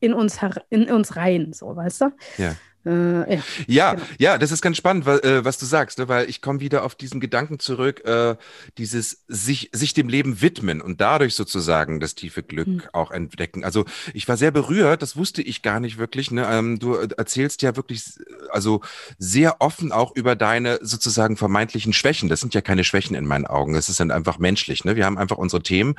[0.00, 0.38] in uns,
[0.70, 2.12] in uns rein, so, weißt du?
[2.38, 2.54] Ja.
[2.86, 4.06] Äh, ja, ja, genau.
[4.18, 6.08] ja, das ist ganz spannend, was, äh, was du sagst, ne?
[6.08, 8.36] weil ich komme wieder auf diesen Gedanken zurück, äh,
[8.78, 12.82] dieses sich, sich dem Leben widmen und dadurch sozusagen das tiefe Glück mhm.
[12.92, 13.64] auch entdecken.
[13.64, 16.30] Also ich war sehr berührt, das wusste ich gar nicht wirklich.
[16.30, 16.46] Ne?
[16.48, 18.04] Ähm, du erzählst ja wirklich,
[18.50, 18.82] also
[19.18, 22.28] sehr offen auch über deine sozusagen vermeintlichen Schwächen.
[22.28, 24.84] Das sind ja keine Schwächen in meinen Augen, es ist dann einfach menschlich.
[24.84, 24.94] Ne?
[24.94, 25.96] Wir haben einfach unsere Themen.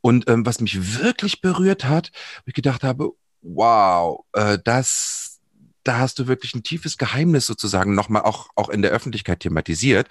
[0.00, 5.21] Und ähm, was mich wirklich berührt hat, wo ich gedacht habe, wow, äh, das
[5.84, 10.08] da hast du wirklich ein tiefes Geheimnis sozusagen nochmal auch, auch in der Öffentlichkeit thematisiert.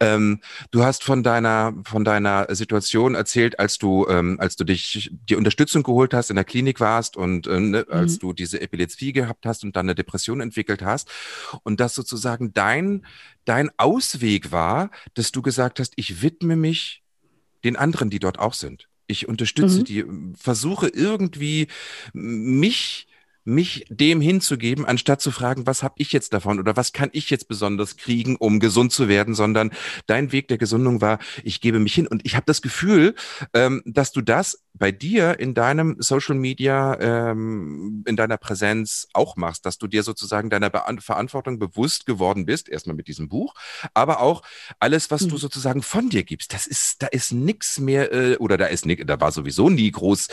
[0.00, 5.10] Ähm, du hast von deiner, von deiner Situation erzählt, als du, ähm, als du dich
[5.28, 7.94] die Unterstützung geholt hast, in der Klinik warst und ähm, ne, mhm.
[7.94, 11.08] als du diese Epilepsie gehabt hast und dann eine Depression entwickelt hast.
[11.62, 13.06] Und dass sozusagen dein,
[13.44, 17.02] dein Ausweg war, dass du gesagt hast, ich widme mich
[17.64, 18.88] den anderen, die dort auch sind.
[19.06, 19.84] Ich unterstütze mhm.
[19.84, 20.04] die,
[20.36, 21.68] versuche irgendwie
[22.12, 23.06] mich
[23.44, 27.30] mich dem hinzugeben, anstatt zu fragen, was habe ich jetzt davon oder was kann ich
[27.30, 29.72] jetzt besonders kriegen, um gesund zu werden, sondern
[30.06, 32.06] dein Weg der Gesundung war, ich gebe mich hin.
[32.06, 33.14] Und ich habe das Gefühl,
[33.54, 39.36] ähm, dass du das bei dir in deinem Social Media, ähm, in deiner Präsenz auch
[39.36, 43.54] machst, dass du dir sozusagen deiner Be Verantwortung bewusst geworden bist, erstmal mit diesem Buch,
[43.94, 44.42] aber auch
[44.80, 45.28] alles, was mhm.
[45.28, 46.52] du sozusagen von dir gibst.
[46.52, 50.28] Das ist, da ist nichts mehr, äh, oder da ist da war sowieso nie groß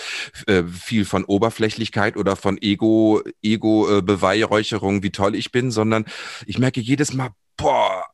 [0.47, 2.98] äh, viel von Oberflächlichkeit oder von Ego,
[3.41, 6.05] Ego-Beweihräucherung, äh, wie toll ich bin, sondern
[6.45, 8.05] ich merke jedes Mal, boah,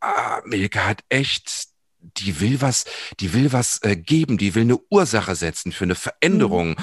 [0.00, 1.68] ah, Milka hat echt
[2.18, 2.84] die will was,
[3.20, 6.70] die will was äh, geben, die will eine Ursache setzen für eine Veränderung.
[6.70, 6.76] Mhm.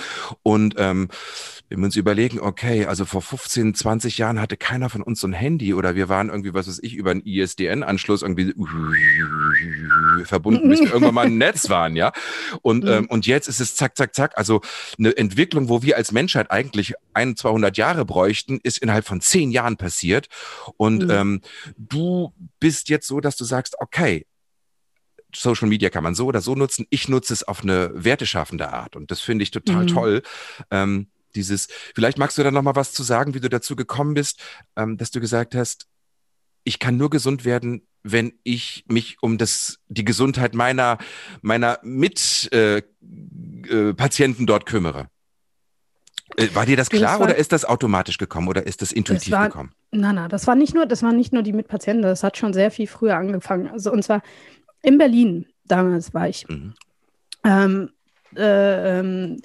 [0.43, 1.09] Und ähm,
[1.73, 5.27] wenn wir uns überlegen, okay, also vor 15, 20 Jahren hatte keiner von uns so
[5.27, 8.53] ein Handy oder wir waren irgendwie, was weiß ich, über einen ISDN-Anschluss irgendwie
[10.25, 12.11] verbunden, bis wir irgendwann mal im Netz waren, ja.
[12.61, 12.91] Und, mhm.
[12.91, 14.37] ähm, und jetzt ist es zack, zack, zack.
[14.37, 14.61] Also
[14.99, 19.49] eine Entwicklung, wo wir als Menschheit eigentlich ein, 200 Jahre bräuchten, ist innerhalb von zehn
[19.49, 20.27] Jahren passiert.
[20.77, 21.09] Und mhm.
[21.09, 21.41] ähm,
[21.75, 24.27] du bist jetzt so, dass du sagst, okay,
[25.35, 26.85] Social Media kann man so oder so nutzen.
[26.91, 29.87] Ich nutze es auf eine werteschaffende Art und das finde ich total mhm.
[29.87, 30.21] toll.
[30.69, 34.13] Ähm, dieses, vielleicht magst du da noch mal was zu sagen, wie du dazu gekommen
[34.13, 34.41] bist,
[34.75, 35.87] ähm, dass du gesagt hast,
[36.63, 40.97] ich kann nur gesund werden, wenn ich mich um das, die Gesundheit meiner,
[41.41, 42.83] meiner Mitpatienten
[43.69, 45.07] äh, äh, dort kümmere.
[46.37, 48.91] Äh, war dir das klar das war, oder ist das automatisch gekommen oder ist das
[48.91, 49.73] intuitiv das war, gekommen?
[49.91, 52.53] Nein, nein, das war nicht nur, das war nicht nur die Mitpatienten, das hat schon
[52.53, 53.67] sehr viel früher angefangen.
[53.67, 54.21] Also und zwar
[54.81, 56.47] in Berlin, damals war ich.
[56.47, 56.73] Mhm.
[57.43, 57.89] Ähm,
[58.35, 59.41] äh, ähm,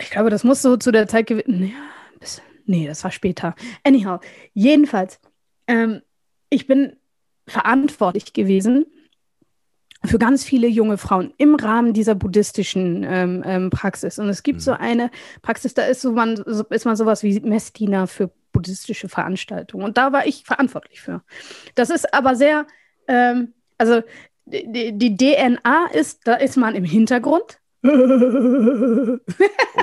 [0.00, 1.64] ich glaube, das muss so zu der Zeit gewesen.
[1.64, 2.26] Ja,
[2.66, 3.54] nee, das war später.
[3.84, 4.20] Anyhow,
[4.54, 5.20] jedenfalls,
[5.66, 6.02] ähm,
[6.48, 6.96] ich bin
[7.46, 8.86] verantwortlich gewesen
[10.04, 14.18] für ganz viele junge Frauen im Rahmen dieser buddhistischen ähm, ähm, Praxis.
[14.18, 14.62] Und es gibt mhm.
[14.62, 15.10] so eine
[15.42, 19.84] Praxis, da ist, so man, so, ist man sowas wie Messdiener für buddhistische Veranstaltungen.
[19.84, 21.22] Und da war ich verantwortlich für.
[21.74, 22.66] Das ist aber sehr
[23.10, 24.02] ähm, also
[24.44, 27.59] die, die, DNA ist, da ist man im Hintergrund.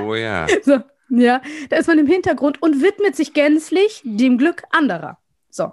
[0.01, 0.47] Oh ja.
[0.63, 0.79] So,
[1.09, 5.17] ja, da ist man im Hintergrund und widmet sich gänzlich dem Glück anderer.
[5.49, 5.71] So.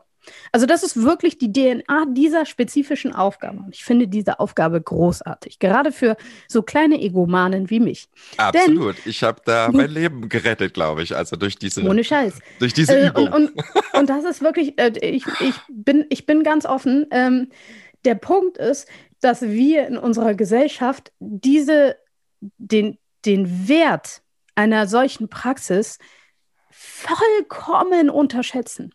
[0.52, 3.58] Also das ist wirklich die DNA dieser spezifischen Aufgabe.
[3.58, 6.16] Und ich finde diese Aufgabe großartig, gerade für
[6.48, 8.08] so kleine Egomanen wie mich.
[8.36, 8.96] Absolut.
[8.96, 12.38] Denn, ich habe da mein Leben gerettet, glaube ich, also durch diese Ohne Scheiß.
[12.58, 13.26] Durch diese äh, Übung.
[13.26, 17.06] Und, und, und, das ist wirklich, äh, ich, ich, bin, ich bin ganz offen.
[17.10, 17.48] Ähm,
[18.04, 18.88] der Punkt ist,
[19.20, 21.96] dass wir in unserer Gesellschaft diese,
[22.58, 24.22] den, den Wert
[24.54, 25.98] einer solchen Praxis
[26.70, 28.94] vollkommen unterschätzen.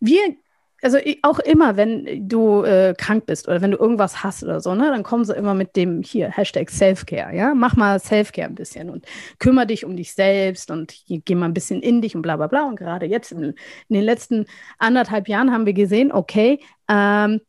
[0.00, 0.36] Wir,
[0.80, 4.74] also auch immer, wenn du äh, krank bist oder wenn du irgendwas hast oder so,
[4.74, 8.54] ne, dann kommen sie immer mit dem hier, Hashtag Selfcare, ja, mach mal Selfcare ein
[8.54, 9.06] bisschen und
[9.38, 12.46] kümmere dich um dich selbst und geh mal ein bisschen in dich und bla bla
[12.46, 12.68] bla.
[12.68, 13.54] Und gerade jetzt in, in
[13.94, 14.46] den letzten
[14.78, 17.40] anderthalb Jahren haben wir gesehen, okay, ähm,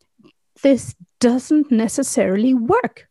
[0.61, 3.08] this doesn't necessarily work.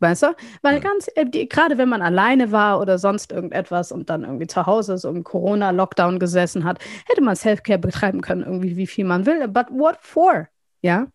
[0.00, 0.34] Weißt du?
[0.62, 0.80] Weil ja.
[0.80, 4.96] ganz, äh, gerade wenn man alleine war oder sonst irgendetwas und dann irgendwie zu Hause
[4.96, 9.46] so im Corona-Lockdown gesessen hat, hätte man Self-Care betreiben können, irgendwie wie viel man will.
[9.48, 10.48] But what for?
[10.80, 11.06] Ja.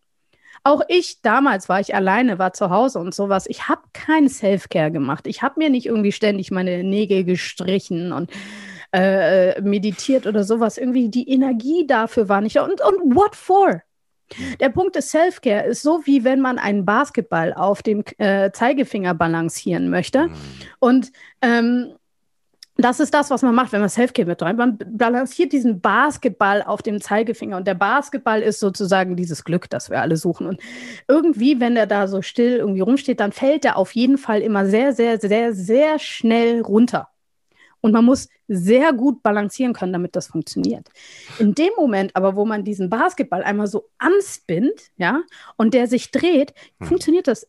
[0.62, 3.46] Auch ich, damals war ich alleine, war zu Hause und sowas.
[3.48, 5.26] Ich habe kein Self-Care gemacht.
[5.26, 8.30] Ich habe mir nicht irgendwie ständig meine Nägel gestrichen und
[8.92, 10.78] äh, meditiert oder sowas.
[10.78, 12.64] Irgendwie die Energie dafür war nicht da.
[12.64, 13.82] Und, und what for?
[14.60, 19.14] Der Punkt des Self-Care ist so, wie wenn man einen Basketball auf dem äh, Zeigefinger
[19.14, 20.28] balancieren möchte.
[20.28, 20.34] Mhm.
[20.80, 21.12] Und
[21.42, 21.92] ähm,
[22.78, 24.58] das ist das, was man macht, wenn man Self-Care betreibt.
[24.58, 29.88] Man balanciert diesen Basketball auf dem Zeigefinger und der Basketball ist sozusagen dieses Glück, das
[29.88, 30.46] wir alle suchen.
[30.46, 30.60] Und
[31.08, 34.66] irgendwie, wenn der da so still irgendwie rumsteht, dann fällt der auf jeden Fall immer
[34.66, 37.08] sehr, sehr, sehr, sehr schnell runter.
[37.86, 40.88] Und man muss sehr gut balancieren können, damit das funktioniert.
[41.38, 45.22] In dem Moment aber, wo man diesen Basketball einmal so anspinnt, ja,
[45.56, 46.88] und der sich dreht, hm.
[46.88, 47.46] funktioniert das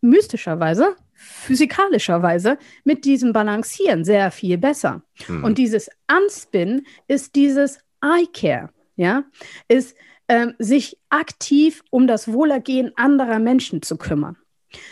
[0.00, 5.04] mystischerweise, physikalischerweise mit diesem Balancieren sehr viel besser.
[5.26, 5.44] Hm.
[5.44, 9.22] Und dieses Anspin ist dieses Eye Care, ja,
[9.68, 14.36] ist ähm, sich aktiv um das Wohlergehen anderer Menschen zu kümmern.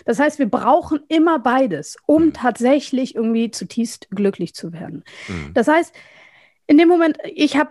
[0.04, 2.32] Das heißt, wir brauchen immer beides, um mhm.
[2.32, 5.04] tatsächlich irgendwie zutiefst glücklich zu werden.
[5.28, 5.52] Mhm.
[5.54, 5.94] Das heißt,
[6.66, 7.70] in dem Moment, ich habe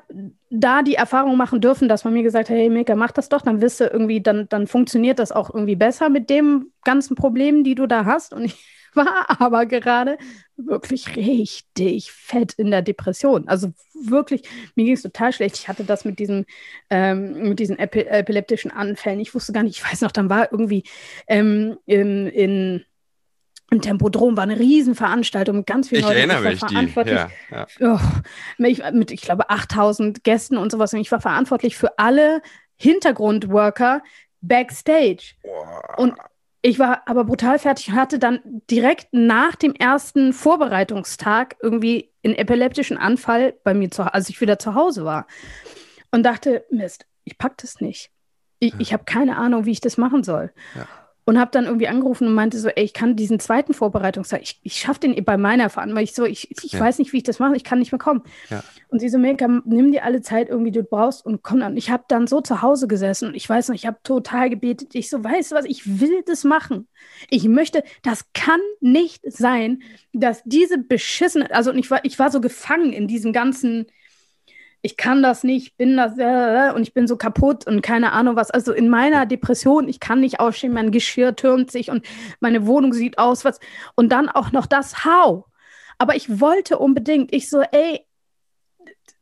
[0.49, 3.41] da die Erfahrung machen dürfen, dass man mir gesagt hat, hey Mika, mach das doch,
[3.41, 7.63] dann wirst du irgendwie, dann, dann funktioniert das auch irgendwie besser mit dem ganzen Problem,
[7.63, 8.33] die du da hast.
[8.33, 8.55] Und ich
[8.97, 10.17] war aber gerade
[10.57, 13.47] wirklich richtig fett in der Depression.
[13.47, 14.41] Also wirklich,
[14.75, 15.55] mir ging es total schlecht.
[15.55, 16.45] Ich hatte das mit diesem,
[16.89, 19.19] ähm, mit diesen epi epileptischen Anfällen.
[19.21, 20.83] Ich wusste gar nicht, ich weiß noch, dann war irgendwie
[21.27, 22.85] ähm, in, in
[23.69, 26.17] Im Tempodrom war eine Riesenveranstaltung mit ganz vielen Ich Leuten.
[26.17, 26.73] erinnere war mich, die.
[26.73, 27.19] verantwortlich
[27.51, 27.95] Ja, ja.
[27.95, 27.99] oh,
[28.65, 30.93] ich, mit, ich glaube, 8000 Gästen und sowas.
[30.93, 32.41] Und ich war verantwortlich für alle
[32.77, 34.01] Hintergrundworker
[34.41, 35.33] backstage.
[35.97, 36.13] Und
[36.67, 42.35] ich war aber brutal fertig und hatte dann direkt nach dem ersten Vorbereitungstag irgendwie einen
[42.35, 45.27] epileptischen Anfall bei mir, zu, als ich wieder zu Hause war.
[46.11, 48.11] Und dachte, Mist, ich pack das nicht.
[48.59, 50.51] Ich, ich habe keine Ahnung, wie ich das machen soll.
[50.75, 50.87] Ja.
[51.27, 54.61] Und habe dann irgendwie angerufen und meinte so, ey, ich kann diesen zweiten Vorbereitungstag, ich,
[54.63, 56.79] ich schaffe den bei meiner Veran, weil ich so, ich, ich Ja.
[56.79, 58.23] weiß nicht, wie ich das mache, ich kann nicht mehr kommen.
[58.49, 58.63] Ja.
[58.87, 61.75] Und sie so, Milka, nimm dir alle Zeit irgendwie, du brauchst und komm dann.
[61.75, 64.95] Ich habe dann so zu Hause gesessen und ich weiß noch, ich habe total gebetet.
[64.95, 66.87] Ich so, weißt du was, ich will das machen.
[67.29, 72.39] Ich möchte, das kann nicht sein, dass diese beschissene, also ich war, ich war so
[72.39, 73.87] gefangen in diesem ganzen,
[74.81, 78.35] ich kann das nicht, bin das, äh, und ich bin so kaputt und keine Ahnung
[78.35, 78.51] was.
[78.51, 82.05] Also in meiner Depression, ich kann nicht aufstehen, mein Geschirr türmt sich und
[82.39, 83.59] meine Wohnung sieht aus, was.
[83.95, 85.45] Und dann auch noch das How.
[85.97, 88.05] Aber ich wollte unbedingt, ich so, ey,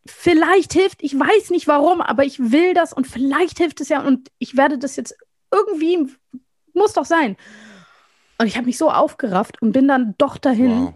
[0.06, 4.02] vielleicht hilft, ich weiß nicht warum, aber ich will das und vielleicht hilft es ja
[4.02, 5.18] und ich werde das jetzt
[5.52, 6.08] irgendwie,
[6.74, 7.38] muss doch sein.
[8.38, 10.86] Und ich habe mich so aufgerafft und bin dann doch dahin.
[10.86, 10.94] Wow.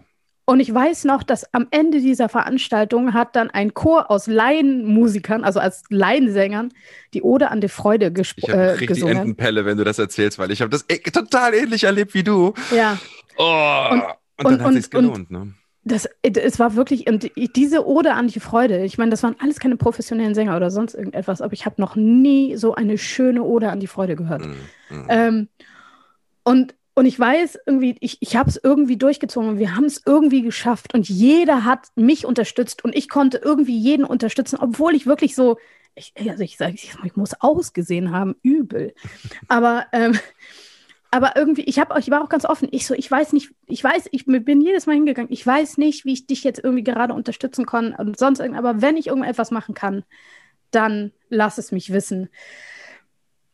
[0.50, 5.44] Und ich weiß noch, dass am Ende dieser Veranstaltung hat dann ein Chor aus Laienmusikern,
[5.44, 6.70] also als Laiensängern,
[7.14, 9.16] die Ode an die Freude Ich gespro- habe äh, richtig gesungen.
[9.16, 12.52] Entenpelle, wenn du das erzählst, weil ich habe das e total ähnlich erlebt wie du.
[12.74, 12.98] Ja,
[13.36, 13.44] Oh,
[13.92, 15.54] und, und- dann hat und- sich's und- gelohnt, ne?
[15.84, 19.60] das, es war wirklich, und diese Ode an die Freude, ich meine, das waren alles
[19.60, 23.70] keine professionellen Sänger oder sonst irgendetwas, aber ich habe noch nie so eine schöne Ode
[23.70, 24.44] an die Freude gehört.
[24.44, 25.06] Mm, mm.
[25.08, 25.48] Ähm,
[26.42, 30.02] und, und ich weiß irgendwie, ich, ich habe es irgendwie durchgezogen und wir haben es
[30.04, 35.06] irgendwie geschafft und jeder hat mich unterstützt und ich konnte irgendwie jeden unterstützen, obwohl ich
[35.06, 35.56] wirklich so,
[35.94, 38.92] ich, also ich sage, ich, ich muss ausgesehen haben, übel.
[39.48, 40.18] Aber, ähm,
[41.10, 42.68] aber irgendwie, ich, hab, ich war auch ganz offen.
[42.70, 46.04] Ich so, ich weiß nicht, ich weiß, ich bin jedes Mal hingegangen, ich weiß nicht,
[46.04, 49.50] wie ich dich jetzt irgendwie gerade unterstützen kann und sonst irgend, aber wenn ich irgendetwas
[49.50, 50.04] machen kann,
[50.70, 52.28] dann lass es mich wissen.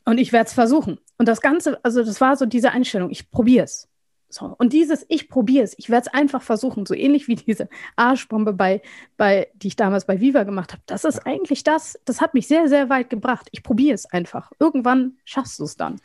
[0.05, 0.99] Und ich werde es versuchen.
[1.19, 3.89] Und das Ganze, also das war so diese Einstellung, ich probiere es.
[4.29, 4.55] So.
[4.59, 8.53] Und dieses Ich probiere es, ich werde es einfach versuchen, so ähnlich wie diese Arschbombe,
[8.53, 8.83] bei,
[9.17, 10.83] bei, die ich damals bei Viva gemacht habe.
[10.87, 13.49] Das ist eigentlich das, das hat mich sehr, sehr weit gebracht.
[13.53, 14.51] Ich probiere es einfach.
[14.59, 16.01] Irgendwann schaffst du es dann.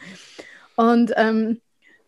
[0.76, 1.62] Und ähm,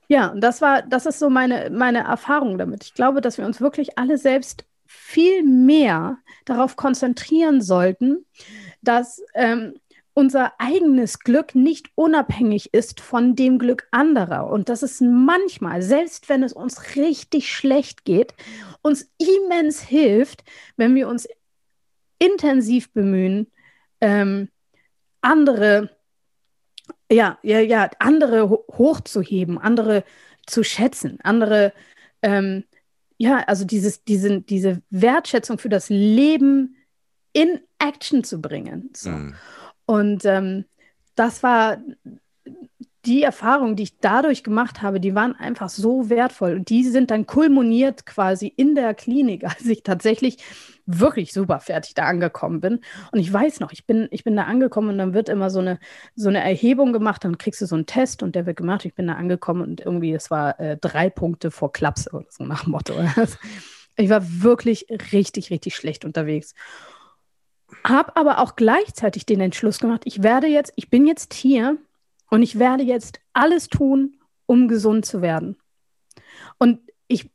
[0.08, 2.84] ja, und das war, das ist so meine, meine Erfahrung damit.
[2.84, 8.26] Ich glaube, dass wir uns wirklich alle selbst viel mehr darauf konzentrieren sollten,
[8.82, 9.74] dass ähm,
[10.14, 14.48] unser eigenes Glück nicht unabhängig ist von dem Glück anderer.
[14.48, 18.34] Und dass es manchmal, selbst wenn es uns richtig schlecht geht,
[18.82, 20.44] uns immens hilft,
[20.78, 21.28] wenn wir uns
[22.20, 23.48] intensiv bemühen,
[24.02, 24.50] ähm,
[25.22, 25.90] andere,
[27.12, 30.04] ja, ja, ja, andere ho hochzuheben, andere
[30.46, 31.74] zu schätzen, andere,
[32.22, 32.66] ähm,
[33.18, 36.76] ja, also dieses, diese, diese Wertschätzung für das Leben
[37.32, 38.90] in Action zu bringen.
[38.94, 39.10] So.
[39.10, 39.36] Mm.
[39.86, 40.66] Und ähm,
[41.16, 41.78] das war
[43.06, 46.54] die Erfahrung, die ich dadurch gemacht habe, die waren einfach so wertvoll.
[46.56, 50.38] Und die sind dann kulminiert quasi in der Klinik, als ich tatsächlich
[50.86, 52.80] wirklich super fertig da angekommen bin.
[53.12, 55.60] Und ich weiß noch, ich bin, ich bin da angekommen und dann wird immer so
[55.60, 55.80] eine,
[56.16, 58.86] so eine Erhebung gemacht, dann kriegst du so einen Test und der wird gemacht.
[58.86, 62.46] Ich bin da angekommen und irgendwie, es war äh, drei Punkte vor Klaps oder so
[62.46, 62.94] nach Motto.
[63.96, 66.56] Ich war wirklich richtig, richtig schlecht unterwegs.
[67.84, 71.78] Hab aber auch gleichzeitig den Entschluss gemacht, ich werde jetzt, ich bin jetzt hier
[72.30, 75.58] und ich werde jetzt alles tun, um gesund zu werden.
[76.58, 77.30] Und ich,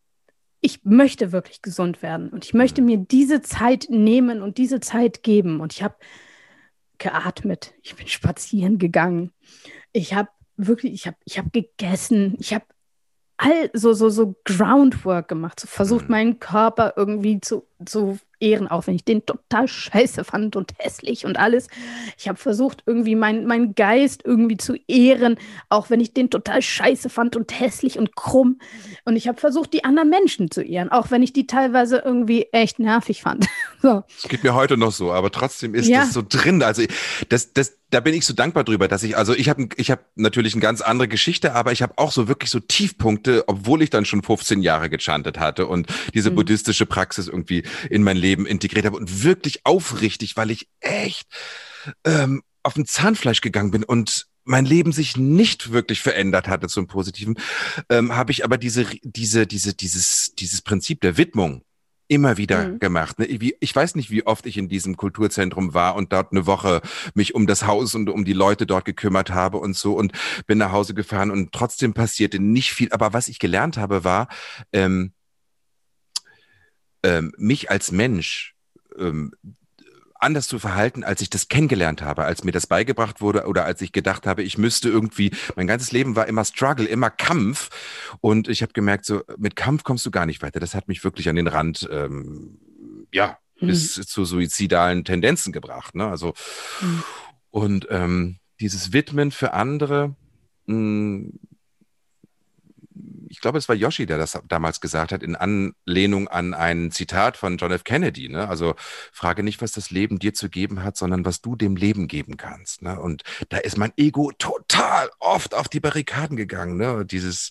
[0.61, 5.23] ich möchte wirklich gesund werden und ich möchte mir diese Zeit nehmen und diese Zeit
[5.23, 5.61] geben.
[5.61, 5.97] Und ich habe
[6.99, 9.33] geatmet, ich bin spazieren gegangen,
[9.93, 12.65] ich habe wirklich, ich habe ich hab gegessen, ich habe
[13.37, 16.11] all so, so, so Groundwork gemacht, so versucht, Mhm.
[16.11, 21.25] meinen Körper irgendwie zu, zu ehren, auch wenn ich den total scheiße fand und hässlich
[21.27, 21.69] und alles.
[22.17, 25.37] Ich habe versucht, irgendwie meinen mein Geist irgendwie zu ehren,
[25.69, 28.59] auch wenn ich den total scheiße fand und hässlich und krumm.
[29.05, 32.49] Und ich habe versucht, die anderen Menschen zu ehren, auch wenn ich die teilweise irgendwie
[32.53, 33.47] echt nervig fand.
[33.83, 34.03] so.
[34.17, 36.01] Es geht mir heute noch so, aber trotzdem ist Ja.
[36.01, 36.63] das so drin.
[36.63, 36.83] Also
[37.29, 40.05] das, das, da bin ich so dankbar drüber, dass ich, also ich habe ich hab
[40.15, 43.91] natürlich eine ganz andere Geschichte, aber ich habe auch so wirklich so Tiefpunkte, obwohl ich
[43.91, 46.35] dann schon 15 Jahre gechantet hatte und diese Mhm.
[46.37, 51.27] buddhistische Praxis irgendwie in mein Leben integriert habe und wirklich aufrichtig, weil ich echt
[52.05, 56.87] ähm, auf ein Zahnfleisch gegangen bin und mein Leben sich nicht wirklich verändert hatte zum
[56.87, 57.39] Positiven,
[57.91, 61.63] ähm, habe ich aber diese, diese, diese, dieses, dieses Prinzip der Widmung
[62.09, 62.79] immer wieder Mhm.
[62.79, 63.19] gemacht.
[63.19, 63.27] Ne?
[63.27, 66.81] Ich weiß nicht, wie oft ich in diesem Kulturzentrum war und dort eine Woche
[67.15, 70.13] mich um das Haus und um die Leute dort gekümmert habe und so und
[70.47, 72.91] bin nach Hause gefahren und trotzdem passierte nicht viel.
[72.93, 74.29] Aber was ich gelernt habe, war,
[74.73, 75.13] ähm,
[77.03, 78.55] ähm, mich als Mensch
[78.99, 79.33] ähm,
[80.19, 83.81] anders zu verhalten, als ich das kennengelernt habe, als mir das beigebracht wurde oder als
[83.81, 87.71] ich gedacht habe, ich müsste irgendwie, mein ganzes Leben war immer Struggle, immer Kampf
[88.21, 90.61] und ich habe gemerkt, so mit Kampf kommst du gar nicht weiter.
[90.61, 92.59] Das hat mich wirklich an den Rand, ähm,
[93.13, 93.67] ja, Mhm.
[93.67, 95.95] bis zu suizidalen Tendenzen gebracht.
[95.97, 96.07] Ne?
[96.07, 96.35] Also
[96.81, 97.03] Mhm.
[97.51, 100.15] und ähm, dieses Widmen für andere,
[100.67, 101.31] mh,
[103.29, 107.37] ich glaube, es war Yoshi, der das damals gesagt hat, in Anlehnung an ein Zitat
[107.37, 107.85] von John F.
[107.85, 108.29] Kennedy.
[108.29, 108.49] Ne?
[108.49, 108.75] Also
[109.13, 112.37] frage nicht, was das Leben dir zu geben hat, sondern was du dem Leben geben
[112.37, 112.83] kannst.
[112.83, 112.99] Ne?
[112.99, 116.77] Und da ist mein Ego total oft auf die Barrikaden gegangen.
[116.77, 117.05] Ne?
[117.05, 117.51] Dieses,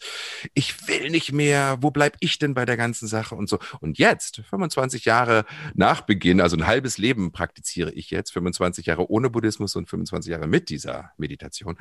[0.54, 3.60] ich will nicht mehr, wo bleib ich denn bei der ganzen Sache und so.
[3.80, 9.10] Und jetzt, 25 Jahre nach Beginn, also ein halbes Leben praktiziere ich jetzt, 25 Jahre
[9.10, 11.78] ohne Buddhismus und 25 Jahre mit dieser Meditation,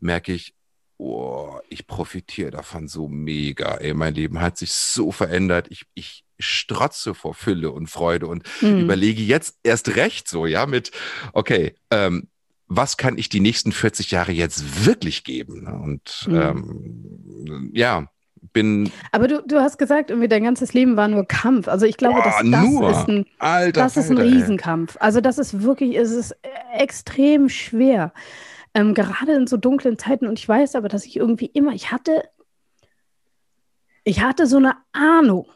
[0.00, 0.54] merke ich,
[1.02, 3.76] oh, ich profitiere davon so mega.
[3.76, 5.66] Ey, mein Leben hat sich so verändert.
[5.70, 8.80] Ich, ich strotze vor Fülle und Freude und Mhm.
[8.80, 10.90] überlege jetzt erst recht so, ja, mit,
[11.32, 12.28] okay, ähm,
[12.68, 15.64] was kann ich die nächsten 40 Jahre jetzt wirklich geben?
[15.64, 15.74] ne?
[15.74, 16.34] Und Mhm.
[16.34, 18.06] ähm, ja,
[18.52, 21.68] bin, Aber du, du hast gesagt, irgendwie dein ganzes Leben war nur Kampf.
[21.68, 22.90] Also ich glaube, Boah, dass das nur?
[22.90, 24.32] ist ein alter Das ist ein Falter, ey.
[24.36, 24.96] Riesenkampf.
[25.00, 26.34] Also das ist wirklich, es ist
[26.76, 28.12] extrem schwer.
[28.74, 30.26] Ähm, gerade in so dunklen Zeiten.
[30.26, 32.24] Und ich weiß aber, dass ich irgendwie immer, ich hatte,
[34.04, 35.46] ich hatte so eine Ahnung,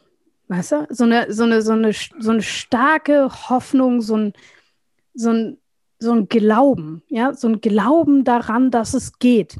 [0.47, 0.87] weißt du?
[0.89, 4.33] So eine, so eine, so eine, so eine starke Hoffnung, so ein,
[5.13, 5.57] so ein,
[5.99, 9.57] so ein Glauben, ja, so ein Glauben daran, dass es geht.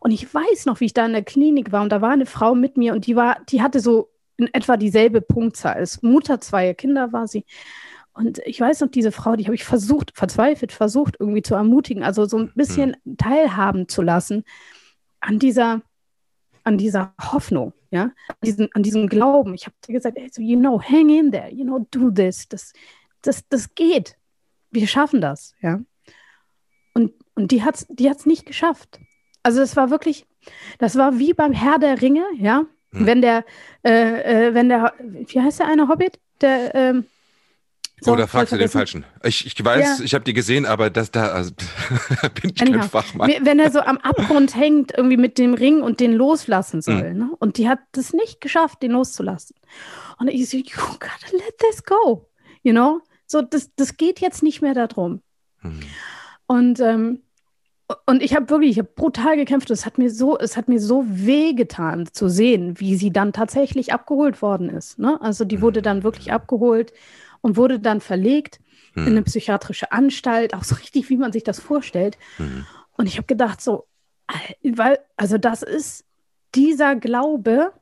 [0.00, 2.26] Und ich weiß noch, wie ich da in der Klinik war und da war eine
[2.26, 5.74] Frau mit mir und die war, die hatte so in etwa dieselbe Punktzahl.
[5.74, 7.44] Als Mutter zweier Kinder war sie.
[8.14, 12.02] Und ich weiß noch, diese Frau, die habe ich versucht, verzweifelt versucht, irgendwie zu ermutigen,
[12.02, 14.44] also so ein bisschen teilhaben zu lassen
[15.20, 15.80] an dieser,
[16.64, 19.54] an dieser Hoffnung, ja, an diesem, an diesem Glauben.
[19.54, 22.48] Ich habe gesagt, hey, so, you know, hang in there, you know, do this.
[22.48, 22.72] Das,
[23.22, 24.16] das, das geht.
[24.70, 25.80] Wir schaffen das, ja.
[26.94, 29.00] Und, und die hat es die hat's nicht geschafft.
[29.42, 30.26] Also es war wirklich,
[30.78, 32.66] das war wie beim Herr der Ringe, ja.
[32.92, 33.06] Hm.
[33.06, 33.44] Wenn der,
[33.84, 36.20] äh, äh, wenn der, wie heißt der eine Hobbit?
[36.42, 37.06] Der, ähm,
[38.04, 38.68] so, Oder fragst du den.
[38.68, 39.04] Falschen?
[39.22, 40.04] Ich, ich weiß, Ja.
[40.04, 41.52] ich habe die gesehen, aber das da also,
[42.42, 43.28] bin ich kein Anyhow, Fachmann.
[43.30, 46.82] Wie- Wenn er so am Abgrund hängt, irgendwie mit dem Ring und den loslassen Hm.
[46.82, 47.14] soll.
[47.14, 47.30] Ne?
[47.38, 49.54] Und die hat das nicht geschafft, den loszulassen.
[50.18, 52.28] Und ich so, you gotta let this go.
[52.62, 53.00] You know?
[53.26, 55.20] So, das, das geht jetzt nicht mehr darum.
[55.60, 55.80] Hm.
[56.46, 57.22] Und, ähm,
[58.06, 59.70] und ich habe wirklich, ich habe brutal gekämpft.
[59.70, 63.92] Es hat mir so, es hat mir so wehgetan zu sehen, wie sie dann tatsächlich
[63.92, 64.98] abgeholt worden ist.
[64.98, 65.20] Ne?
[65.20, 66.92] Also die wurde dann wirklich abgeholt
[67.42, 68.60] und wurde dann verlegt
[68.94, 69.24] in eine Hm.
[69.24, 72.18] psychiatrische Anstalt, auch so richtig, wie man sich das vorstellt.
[72.36, 72.66] Hm.
[72.92, 73.86] Und ich habe gedacht, so,
[74.62, 76.04] weil, also das ist
[76.54, 77.72] dieser Glaube,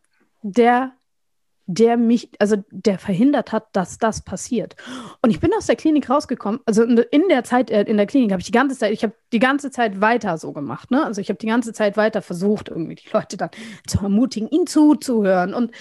[0.42, 0.92] der,
[1.66, 4.76] der mich, also der verhindert hat, dass das passiert.
[5.22, 8.06] Und ich bin aus der Klinik rausgekommen, also in in der Zeit äh, in der
[8.06, 11.04] Klinik habe ich die ganze Zeit, ich habe die ganze Zeit weiter so gemacht, ne?
[11.04, 13.50] Also ich habe die ganze Zeit weiter versucht, irgendwie die Leute dann
[13.86, 15.54] zu ermutigen, ihnen zuzuhören.
[15.54, 15.72] Und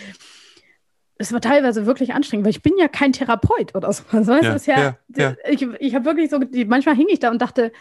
[1.19, 4.03] es war teilweise wirklich anstrengend, weil ich bin ja kein Therapeut oder so.
[4.11, 5.35] Also, Ja, ist ja, ja.
[5.47, 7.71] Ich, ich habe wirklich so, manchmal hing ich da und dachte,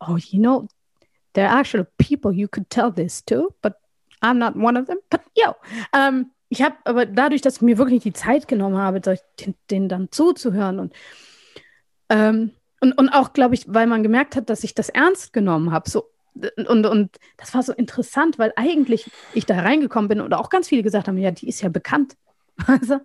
[0.00, 0.68] oh, you know,
[1.34, 3.74] there are actually people you could tell this to, but
[4.22, 4.98] I'm not one of them.
[5.10, 5.54] But yo,
[5.92, 9.88] ähm, ich habe aber dadurch, dass ich mir wirklich die Zeit genommen habe, den, denen
[9.88, 10.94] dann zuzuhören und
[12.08, 15.70] ähm, und, und auch, glaube ich, weil man gemerkt hat, dass ich das ernst genommen
[15.70, 15.88] habe.
[15.88, 16.10] So,
[16.66, 20.68] und, und das war so interessant, weil eigentlich ich da reingekommen bin und auch ganz
[20.68, 22.16] viele gesagt haben, ja, die ist ja bekannt.
[22.66, 23.00] Also,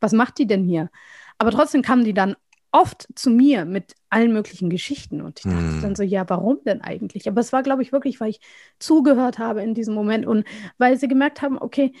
[0.00, 0.90] was macht die denn hier?
[1.38, 2.36] Aber trotzdem kamen die dann
[2.72, 5.20] oft zu mir mit allen möglichen Geschichten.
[5.20, 5.82] Und ich dachte Hm.
[5.82, 7.26] dann so, ja, warum denn eigentlich?
[7.28, 8.40] Aber es war, glaube ich, wirklich, weil ich
[8.78, 10.46] zugehört habe in diesem Moment und
[10.78, 11.92] weil sie gemerkt haben, okay,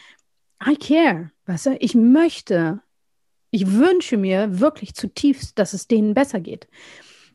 [0.64, 1.30] I care.
[1.46, 2.80] Weißt du, ich möchte,
[3.50, 6.68] ich wünsche mir wirklich zutiefst, dass es denen besser geht.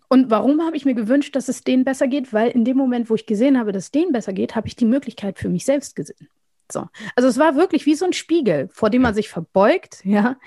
[0.08, 2.34] Und warum habe ich mir gewünscht, dass es denen besser geht?
[2.34, 4.76] Weil in dem Moment, wo ich gesehen habe, dass es denen besser geht, habe ich
[4.76, 6.30] die Möglichkeit für mich selbst gesehen.
[6.72, 6.88] So.
[7.16, 10.38] Also es war wirklich wie so ein Spiegel, vor dem man sich verbeugt, ja.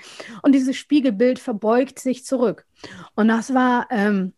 [0.41, 2.65] Und dieses Spiegelbild verbeugt sich zurück.
[3.15, 4.33] Und das war, ähm,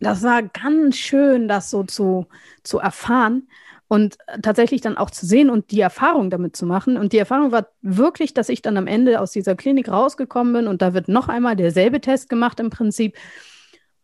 [0.00, 2.26] das war ganz schön, das so zu,
[2.62, 3.48] zu erfahren
[3.88, 6.96] und tatsächlich dann auch zu sehen und die Erfahrung damit zu machen.
[6.96, 10.66] Und die Erfahrung war wirklich, dass ich dann am Ende aus dieser Klinik rausgekommen bin
[10.66, 13.16] und da wird noch einmal derselbe Test gemacht im Prinzip.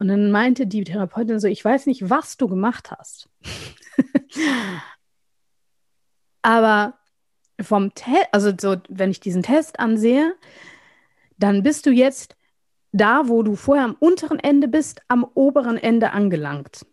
[0.01, 3.29] Und dann meinte die Therapeutin so, ich weiß nicht, was du gemacht hast.
[6.43, 6.95] Aber
[7.61, 10.35] vom Test, also so, wenn ich diesen Test ansehe,
[11.37, 12.35] dann bist du jetzt
[12.93, 16.87] da, wo du vorher am unteren Ende bist, am oberen Ende angelangt.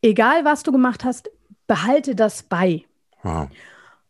[0.00, 1.30] Egal, was du gemacht hast,
[1.66, 2.86] behalte das bei.
[3.22, 3.50] Wow.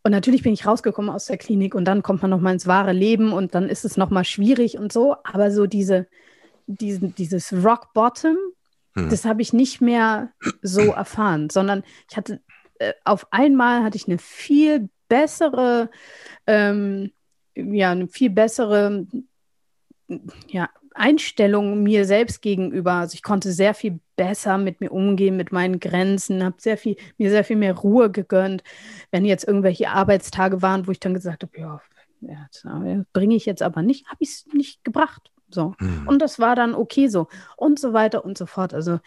[0.03, 2.93] Und natürlich bin ich rausgekommen aus der Klinik und dann kommt man nochmal ins wahre
[2.93, 5.17] Leben und dann ist es nochmal schwierig und so.
[5.25, 6.07] Aber so diese,
[6.71, 8.37] diesen, dieses Rock Bottom,
[8.93, 9.09] hm.
[9.09, 12.41] das habe ich nicht mehr so erfahren, sondern ich hatte
[12.81, 15.89] äh, auf einmal hatte ich eine viel bessere,
[16.47, 17.11] ähm,
[17.55, 19.05] ja, eine viel bessere
[20.47, 22.93] ja, Einstellung mir selbst gegenüber.
[22.93, 26.95] Also ich konnte sehr viel besser mit mir umgehen, mit meinen Grenzen, habe sehr viel,
[27.17, 28.63] mir sehr viel mehr Ruhe gegönnt.
[29.11, 31.81] Wenn jetzt irgendwelche Arbeitstage waren, wo ich dann gesagt habe, ja,
[32.21, 35.31] ja bringe ich jetzt aber nicht, habe ich es nicht gebracht.
[35.53, 35.75] So.
[35.79, 36.07] Mhm.
[36.07, 37.27] Und das war dann okay so.
[37.57, 38.73] Und so weiter und so fort.
[38.73, 38.99] Also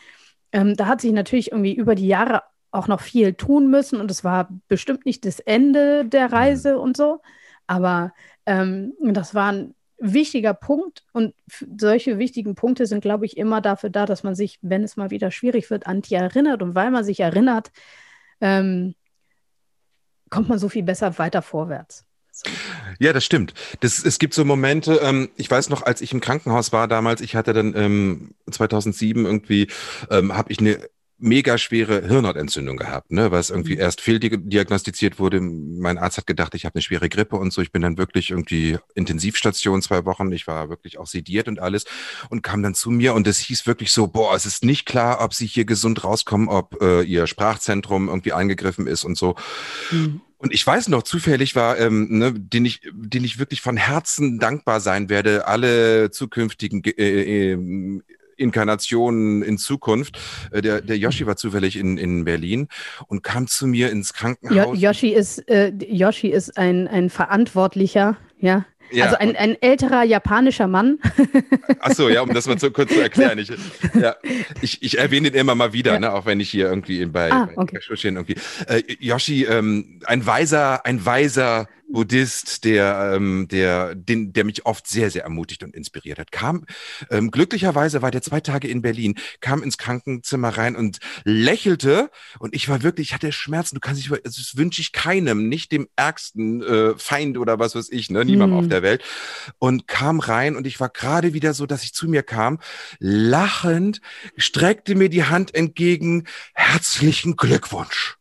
[0.52, 4.10] ähm, da hat sich natürlich irgendwie über die Jahre auch noch viel tun müssen und
[4.10, 6.34] es war bestimmt nicht das Ende der hm.
[6.34, 6.80] Reise mhm.
[6.80, 7.20] und so.
[7.66, 8.12] Aber
[8.46, 11.34] ähm, das waren wichtiger Punkt und
[11.78, 15.10] solche wichtigen Punkte sind, glaube ich, immer dafür da, dass man sich, wenn es mal
[15.10, 17.70] wieder schwierig wird, an die erinnert und weil man sich erinnert,
[18.40, 18.94] ähm,
[20.30, 22.04] kommt man so viel besser weiter vorwärts.
[22.32, 22.50] So.
[22.98, 23.54] Ja, das stimmt.
[23.80, 27.20] Das, es gibt so Momente, ähm, ich weiß noch, als ich im Krankenhaus war damals,
[27.20, 29.68] ich hatte dann ähm, 2007 irgendwie,
[30.10, 30.78] ähm, habe ich eine
[31.18, 33.80] mega schwere Hirnhautentzündung gehabt, ne, was irgendwie mhm.
[33.80, 35.40] erst fehldiagnostiziert wurde.
[35.40, 37.62] Mein Arzt hat gedacht, ich habe eine schwere Grippe und so.
[37.62, 40.30] Ich bin dann wirklich irgendwie Intensivstation zwei Wochen.
[40.32, 41.84] Ich war wirklich auch sediert und alles
[42.30, 45.20] und kam dann zu mir und es hieß wirklich so, boah, es ist nicht klar,
[45.20, 49.36] ob Sie hier gesund rauskommen, ob äh, Ihr Sprachzentrum irgendwie eingegriffen ist und so.
[49.90, 50.20] Mhm.
[50.44, 54.38] Und ich weiß noch, zufällig war, ähm, ne, den ich, den ich wirklich von Herzen
[54.38, 58.02] dankbar sein werde, alle zukünftigen äh, äh,
[58.36, 60.18] Inkarnationen in Zukunft.
[60.50, 62.68] Äh, der, der Yoshi war zufällig in, in Berlin
[63.06, 64.78] und kam zu mir ins Krankenhaus.
[64.78, 70.04] Jo Yoshi ist, äh, Yoshi ist ein, ein Verantwortlicher, ja, ja, also ein, ein älterer
[70.04, 70.98] japanischer Mann.
[71.80, 73.38] Ach so, ja, um das mal so kurz zu erklären.
[73.38, 73.52] Ich,
[73.94, 74.14] ja,
[74.62, 76.00] ich, ich erwähne ihn immer mal wieder, ja.
[76.00, 77.78] ne, auch wenn ich hier irgendwie bei, ah, okay.
[77.88, 78.36] bei irgendwie.
[78.68, 84.86] Äh, Yoshi, ähm, ein weiser, ein weiser Buddhist, der, ähm, der, den, der mich oft
[84.86, 86.32] sehr, sehr ermutigt und inspiriert hat.
[86.32, 86.64] Kam,
[87.10, 92.54] ähm, glücklicherweise war der zwei Tage in Berlin, kam ins Krankenzimmer rein und lächelte und
[92.54, 95.72] ich war wirklich, ich hatte Schmerzen, du kannst dich, also das wünsche ich keinem, nicht
[95.72, 98.64] dem ärgsten äh, Feind oder was weiß ich, ne, niemandem hm.
[98.64, 99.02] auf der Welt
[99.58, 102.58] und kam rein und ich war gerade wieder so, dass ich zu mir kam,
[102.98, 104.00] lachend,
[104.36, 106.24] streckte mir die Hand entgegen,
[106.54, 108.16] herzlichen Glückwunsch.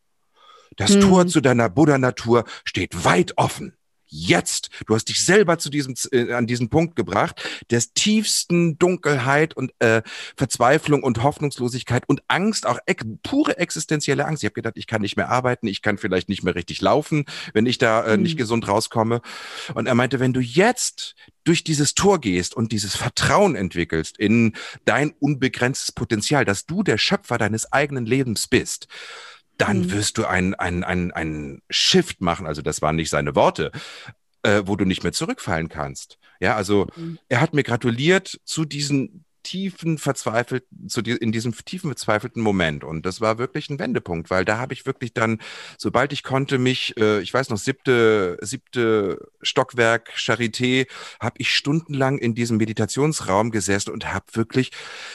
[0.77, 1.01] Das hm.
[1.01, 3.75] Tor zu deiner Buddha-Natur steht weit offen.
[4.15, 9.57] Jetzt, du hast dich selber zu diesem, äh, an diesen Punkt gebracht, des tiefsten Dunkelheit
[9.57, 10.03] und äh,
[10.37, 14.43] Verzweiflung und Hoffnungslosigkeit und Angst, auch ek pure existenzielle Angst.
[14.43, 17.25] Ich habe gedacht, ich kann nicht mehr arbeiten, ich kann vielleicht nicht mehr richtig laufen,
[17.55, 18.37] wenn ich da äh, nicht hm.
[18.37, 19.21] gesund rauskomme.
[19.73, 24.53] Und er meinte, wenn du jetzt durch dieses Tor gehst und dieses Vertrauen entwickelst in
[24.85, 28.87] dein unbegrenztes Potenzial, dass du der Schöpfer deines eigenen Lebens bist,
[29.57, 29.91] dann mhm.
[29.91, 32.47] wirst du ein, ein, ein, ein Shift machen.
[32.47, 33.71] Also das waren nicht seine Worte,
[34.43, 36.17] äh, wo du nicht mehr zurückfallen kannst.
[36.39, 37.19] Ja, also mhm.
[37.29, 42.83] er hat mir gratuliert zu diesen tiefen verzweifelten, zu die, in diesem tiefen verzweifelten Moment.
[42.83, 45.39] Und das war wirklich ein Wendepunkt, weil da habe ich wirklich dann,
[45.77, 50.87] sobald ich konnte, mich, äh, ich weiß noch, siebte, siebte Stockwerk Charité,
[51.19, 54.71] habe ich stundenlang in diesem Meditationsraum gesessen und habe wirklich,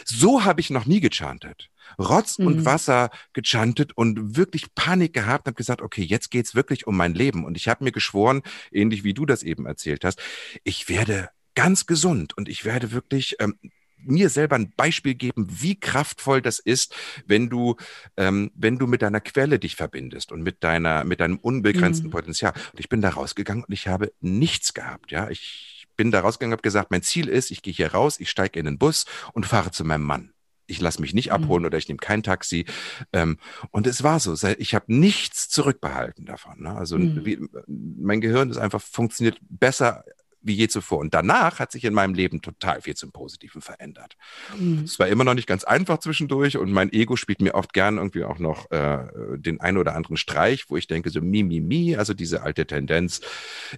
[0.09, 1.70] so habe ich noch nie gechantet.
[1.98, 2.64] Rotz und mhm.
[2.64, 7.14] Wasser gechantet und wirklich Panik gehabt und habe gesagt, okay, jetzt geht's wirklich um mein
[7.14, 7.44] Leben.
[7.44, 10.20] Und ich habe mir geschworen, ähnlich wie du das eben erzählt hast,
[10.64, 13.59] ich werde ganz gesund und ich werde wirklich ähm,
[13.96, 16.94] mir selber ein Beispiel geben, wie kraftvoll das ist,
[17.26, 17.76] wenn du,
[18.16, 22.12] ähm, wenn du mit deiner Quelle dich verbindest und mit deiner, mit deinem unbegrenzten mhm.
[22.12, 22.52] Potenzial.
[22.72, 25.11] Und ich bin da rausgegangen und ich habe nichts gehabt.
[25.11, 28.30] Ja, ich bin da rausgegangen, habe gesagt, mein Ziel ist, ich gehe hier raus, ich
[28.30, 30.32] steige in den Bus und fahre zu meinem Mann
[30.68, 31.66] ich lasse mich nicht abholen mhm.
[31.66, 32.66] oder ich nehme kein Taxi.
[33.12, 33.38] Ähm,
[33.70, 36.62] und es war so, ich habe nichts zurückbehalten davon.
[36.62, 36.76] Ne?
[36.76, 37.24] Also mhm.
[37.24, 40.05] wie, mein Gehirn ist einfach funktioniert besser
[40.49, 40.99] wie je zuvor.
[40.99, 44.16] Und danach hat sich in meinem Leben total viel zum Positiven verändert.
[44.59, 44.82] Mhm.
[44.84, 47.99] Es war immer noch nicht ganz einfach zwischendurch und mein Ego spielt mir oft gern
[47.99, 51.61] irgendwie auch noch äh, den einen oder anderen Streich, wo ich denke so mi, mi,
[51.61, 53.20] mi, also diese alte Tendenz.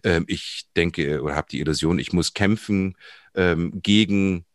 [0.02, 2.96] Ähm, ich denke oder habe die Illusion, ich muss kämpfen
[3.34, 4.46] ähm, gegen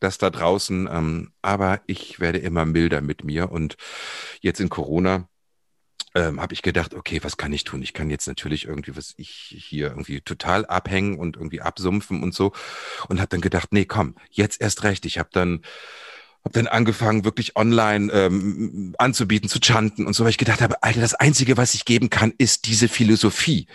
[0.00, 0.88] das da draußen.
[0.90, 3.52] Ähm, aber ich werde immer milder mit mir.
[3.52, 3.76] Und
[4.40, 5.28] jetzt in Corona
[6.14, 7.82] ähm, habe ich gedacht, okay, was kann ich tun?
[7.82, 12.34] Ich kann jetzt natürlich irgendwie, was ich hier irgendwie total abhängen und irgendwie absumpfen und
[12.34, 12.52] so.
[13.08, 15.06] Und habe dann gedacht, nee, komm, jetzt erst recht.
[15.06, 15.62] Ich habe dann
[16.44, 20.82] habe dann angefangen, wirklich online ähm, anzubieten, zu chanten und so, weil ich gedacht habe,
[20.82, 23.66] Alter, das Einzige, was ich geben kann, ist diese Philosophie.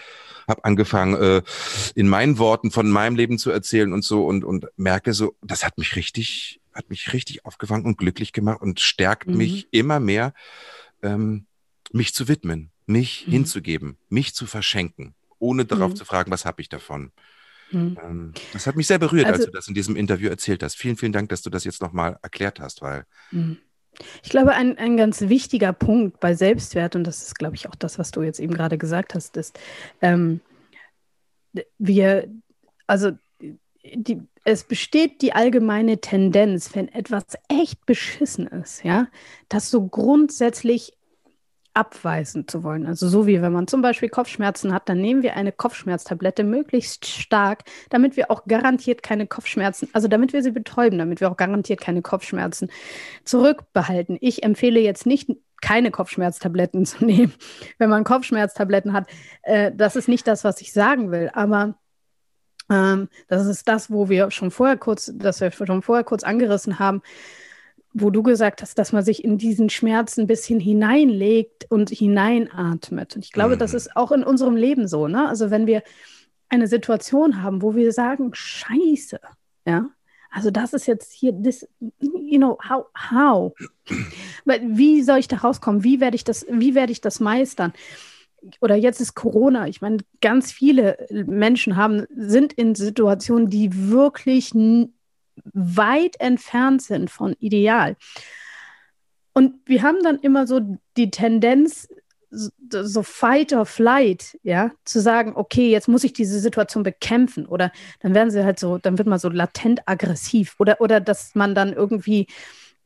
[0.48, 1.42] habe angefangen, äh,
[1.94, 5.64] in meinen Worten von meinem Leben zu erzählen und so und, und merke so, das
[5.64, 9.38] hat mich richtig, hat mich richtig aufgefangen und glücklich gemacht und stärkt mhm.
[9.38, 10.34] mich immer mehr,
[11.04, 11.46] ähm,
[11.92, 13.32] mich zu widmen, mich mhm.
[13.32, 15.96] hinzugeben, mich zu verschenken, ohne darauf mhm.
[15.96, 17.12] zu fragen, was habe ich davon.
[17.72, 17.98] Mhm.
[18.04, 20.76] Ähm, das hat mich sehr berührt, also, als du das in diesem Interview erzählt hast.
[20.76, 23.06] Vielen, vielen Dank, dass du das jetzt nochmal erklärt hast, weil.
[23.32, 23.58] Mhm.
[24.24, 27.76] Ich glaube, ein, ein ganz wichtiger Punkt bei Selbstwert, und das ist, glaube ich, auch
[27.76, 29.58] das, was du jetzt eben gerade gesagt hast, ist,
[30.02, 30.42] ähm,
[31.78, 32.30] wir,
[32.88, 33.12] also
[33.84, 39.08] die, es besteht die allgemeine Tendenz, wenn etwas echt beschissen ist, ja,
[39.50, 40.94] dass so grundsätzlich
[41.76, 42.86] abweisen zu wollen.
[42.86, 47.06] Also so wie wenn man zum Beispiel Kopfschmerzen hat, dann nehmen wir eine Kopfschmerztablette möglichst
[47.06, 51.38] stark, damit wir auch garantiert keine Kopfschmerzen, also damit wir sie betäuben, damit wir auch
[51.38, 52.70] garantiert keine Kopfschmerzen
[53.26, 54.18] zurückbehalten.
[54.22, 55.30] Ich empfehle jetzt nicht,
[55.62, 57.34] keine Kopfschmerztabletten zu nehmen,
[57.78, 59.08] wenn man Kopfschmerztabletten hat.
[59.44, 61.76] Äh, das ist nicht das, was ich sagen will, aber
[62.70, 66.80] ähm, das ist das, wo wir schon vorher kurz, das wir schon vorher kurz angerissen
[66.80, 67.02] haben
[67.98, 73.16] wo du gesagt hast, dass man sich in diesen Schmerz ein bisschen hineinlegt und hineinatmet.
[73.16, 73.60] Und ich glaube, mhm.
[73.60, 75.08] das ist auch in unserem Leben so.
[75.08, 75.30] Ne?
[75.30, 75.82] Also wenn wir
[76.50, 79.20] eine Situation haben, wo wir sagen, Scheiße,
[79.66, 79.90] ja,
[80.30, 81.66] also das ist jetzt hier, this,
[82.02, 83.54] you know, how, how?
[84.44, 85.86] Wie soll ich da rauskommen?
[85.86, 87.72] Wie werde ich das, wie werde ich das meistern?
[88.60, 89.70] Oder jetzt ist Corona.
[89.70, 94.54] Ich meine, ganz viele Menschen haben, sind in Situationen, die wirklich
[95.54, 97.96] weit entfernt sind von ideal.
[99.34, 100.62] Und wir haben dann immer so
[100.98, 101.90] die Tendenz,
[102.70, 107.72] so fight or flight, ja, zu sagen, okay, jetzt muss ich diese Situation bekämpfen oder
[108.02, 111.56] dann werden sie halt so, dann wird man so latent aggressiv oder, oder dass man
[111.56, 112.28] dann irgendwie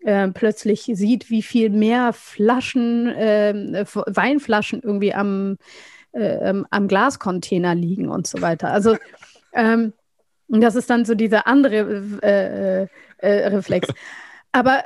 [0.02, 5.58] äh, plötzlich sieht, wie viel mehr Flaschen, äh, Weinflaschen irgendwie am,
[6.12, 8.72] äh, ähm, am Glascontainer liegen und so weiter.
[8.72, 8.98] Also
[9.54, 9.94] ähm,
[10.50, 12.88] und das ist dann so dieser andere äh,
[13.18, 13.88] äh, Reflex.
[14.52, 14.84] Aber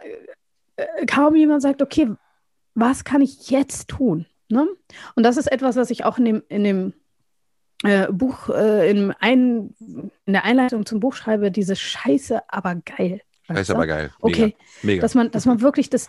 [0.76, 2.09] äh, kaum jemand sagt, okay,
[2.76, 4.26] was kann ich jetzt tun?
[4.49, 4.68] Ne?
[5.16, 6.93] Und das ist etwas, was ich auch in dem, in dem
[7.84, 9.74] äh, Buch, äh, in, ein,
[10.26, 13.22] in der Einleitung zum Buch schreibe, diese Scheiße, aber geil.
[13.43, 14.11] Scheiße, aber geil.
[14.22, 14.43] Mega.
[14.43, 15.01] Okay, Mega.
[15.01, 16.07] Dass, man, dass man wirklich das,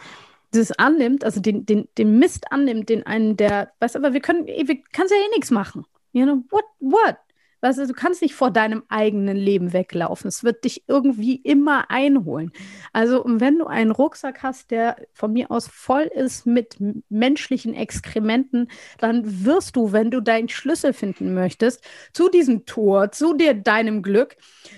[0.50, 4.20] das annimmt, also den, den, den Mist annimmt, den einen, der, weißt du, aber wir
[4.20, 5.84] können, wir kannst ja eh nichts machen.
[6.12, 7.16] You know, what, what?
[7.64, 10.28] Weißt du, du kannst nicht vor deinem eigenen Leben weglaufen.
[10.28, 12.52] Es wird dich irgendwie immer einholen.
[12.92, 16.76] Also, wenn du einen Rucksack hast, der von mir aus voll ist mit
[17.08, 23.32] menschlichen Exkrementen, dann wirst du, wenn du deinen Schlüssel finden möchtest, zu diesem Tor, zu
[23.32, 24.36] dir, deinem Glück,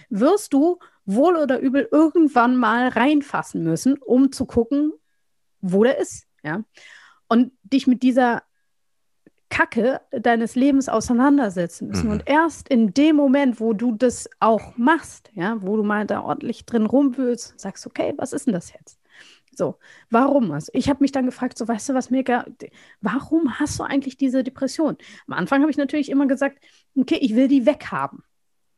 [0.09, 4.93] wirst du wohl oder übel irgendwann mal reinfassen müssen, um zu gucken,
[5.61, 6.29] wo der ist.
[6.45, 6.63] Ja?
[7.27, 8.45] Und dich mit dieser
[9.49, 12.07] Kacke deines Lebens auseinandersetzen müssen.
[12.07, 12.13] Mhm.
[12.13, 16.23] Und erst in dem Moment, wo du das auch machst, ja, wo du mal da
[16.23, 18.99] ordentlich drin rumwühlst, sagst, okay, was ist denn das jetzt?
[19.57, 19.79] So,
[20.11, 20.51] warum?
[20.53, 22.45] Also ich habe mich dann gefragt, so weißt du was, Mirka,
[23.01, 24.99] warum hast du eigentlich diese Depression?
[25.27, 26.59] Am Anfang habe ich natürlich immer gesagt,
[26.95, 28.23] okay, ich will die weghaben.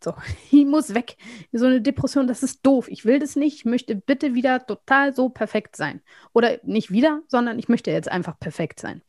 [0.02, 0.14] So,
[0.52, 1.16] die muss weg.
[1.52, 2.88] So eine Depression, das ist doof.
[2.88, 3.56] Ich will das nicht.
[3.56, 6.00] Ich möchte bitte wieder total so perfekt sein.
[6.32, 9.02] Oder nicht wieder, sondern ich möchte jetzt einfach perfekt sein.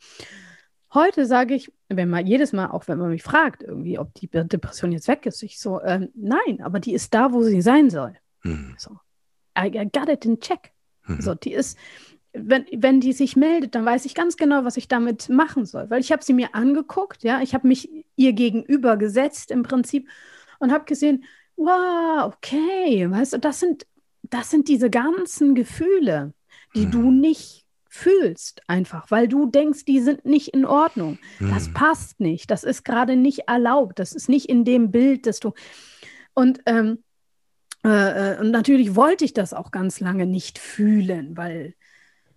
[0.94, 4.28] Heute sage ich, wenn man jedes Mal, auch wenn man mich fragt, irgendwie, ob die
[4.28, 7.90] Depression jetzt weg ist, ich so, äh, nein, aber die ist da, wo sie sein
[7.90, 8.16] soll.
[8.44, 8.76] Mhm.
[8.78, 8.98] So,
[9.58, 10.72] I, I, got it in check.
[11.06, 11.22] Mhm.
[11.22, 11.78] So, die ist,
[12.34, 15.90] wenn, wenn die sich meldet, dann weiß ich ganz genau, was ich damit machen soll.
[15.90, 20.08] Weil ich habe sie mir angeguckt, ja, ich habe mich ihr gegenüber gesetzt im Prinzip
[20.60, 21.24] und habe gesehen,
[21.56, 23.86] wow, okay, weißt du, das sind,
[24.24, 26.34] das sind diese ganzen Gefühle,
[26.76, 26.92] die mhm.
[26.92, 31.18] du nicht fühlst einfach, weil du denkst, die sind nicht in Ordnung.
[31.40, 32.52] Das passt nicht.
[32.52, 33.98] Das ist gerade nicht erlaubt.
[33.98, 35.54] Das ist nicht in dem Bild, dass du.
[36.36, 37.04] Und, ähm,
[37.84, 41.74] äh, äh, und natürlich wollte ich das auch ganz lange nicht fühlen, weil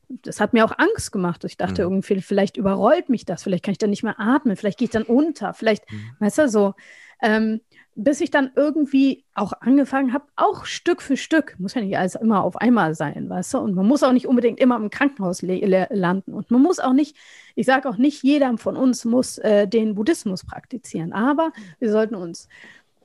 [0.09, 1.45] das hat mir auch Angst gemacht.
[1.45, 1.97] Ich dachte mhm.
[1.97, 4.93] irgendwie, vielleicht überrollt mich das, vielleicht kann ich dann nicht mehr atmen, vielleicht gehe ich
[4.93, 6.17] dann unter, vielleicht, mhm.
[6.19, 6.75] weißt du, so.
[7.23, 7.61] Ähm,
[7.95, 12.15] bis ich dann irgendwie auch angefangen habe, auch Stück für Stück, muss ja nicht alles
[12.15, 15.43] immer auf einmal sein, weißt du, und man muss auch nicht unbedingt immer im Krankenhaus
[15.43, 16.33] landen.
[16.33, 17.17] Und man muss auch nicht,
[17.55, 22.15] ich sage auch nicht, jeder von uns muss äh, den Buddhismus praktizieren, aber wir sollten
[22.15, 22.49] uns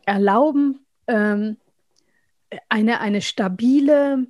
[0.06, 1.58] erlauben, ähm,
[2.70, 4.28] eine, eine stabile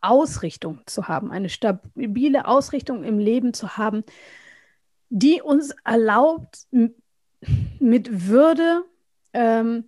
[0.00, 4.02] Ausrichtung zu haben, eine stabile Ausrichtung im Leben zu haben,
[5.10, 6.66] die uns erlaubt,
[7.78, 8.84] mit Würde
[9.36, 9.84] ähm,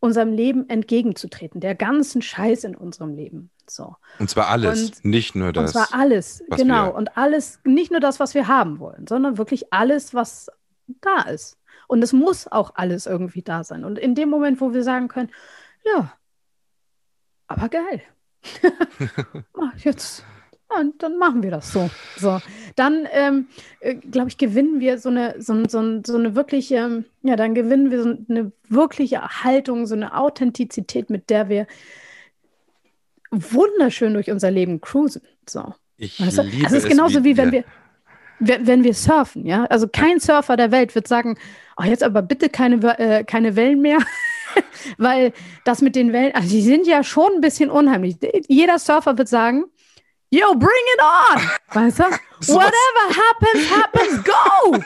[0.00, 3.50] unserem Leben entgegenzutreten, der ganzen Scheiß in unserem Leben.
[3.68, 3.94] So.
[4.18, 5.74] Und zwar alles, und, nicht nur das.
[5.74, 6.92] Und zwar alles, genau.
[6.92, 10.50] Und alles, nicht nur das, was wir haben wollen, sondern wirklich alles, was
[10.86, 11.56] da ist.
[11.86, 13.84] Und es muss auch alles irgendwie da sein.
[13.84, 15.30] Und in dem Moment, wo wir sagen können,
[15.84, 16.12] ja,
[17.46, 18.02] aber geil.
[19.76, 20.24] jetzt,
[20.76, 21.90] ja, dann machen wir das so.
[22.16, 22.40] so.
[22.76, 23.46] Dann, ähm,
[23.80, 27.54] äh, glaube ich, gewinnen wir so eine, so, so, so eine wirkliche, ähm, ja, dann
[27.54, 31.66] gewinnen wir so eine wirkliche Haltung, so eine Authentizität, mit der wir
[33.30, 35.22] wunderschön durch unser Leben cruisen.
[35.48, 35.74] So.
[35.96, 36.42] Ich Weißt du?
[36.42, 37.52] liebe Also es ist es, genauso wie, wenn ja.
[37.52, 37.64] wir,
[38.38, 39.64] wenn, wenn wir surfen, ja.
[39.66, 41.38] Also kein Surfer der Welt wird sagen,
[41.76, 43.98] oh, jetzt aber bitte keine, äh, keine Wellen mehr.
[44.98, 45.32] Weil
[45.64, 48.16] das mit den Wellen, also die sind ja schon ein bisschen unheimlich.
[48.48, 49.64] Jeder Surfer wird sagen,
[50.32, 51.42] yo, bring it on!
[51.84, 52.04] Weißt du?
[52.40, 54.72] So Whatever happens, happens, go!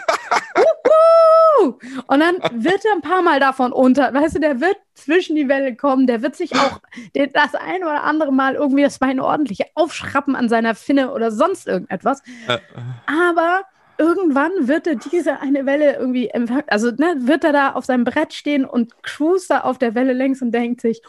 [0.57, 1.79] Wuhu!
[2.07, 5.49] Und dann wird er ein paar Mal davon unter, weißt du, der wird zwischen die
[5.49, 6.81] Welle kommen, der wird sich auch
[7.33, 11.67] das ein oder andere Mal irgendwie das Bein ordentlich aufschrappen an seiner Finne oder sonst
[11.67, 12.21] irgendetwas.
[12.47, 12.59] Äh,
[13.07, 13.63] Aber
[13.97, 16.65] irgendwann wird er diese eine Welle irgendwie empfangen.
[16.67, 20.13] Also ne, wird er da auf seinem Brett stehen und cruist da auf der Welle
[20.13, 21.01] längs und denkt sich,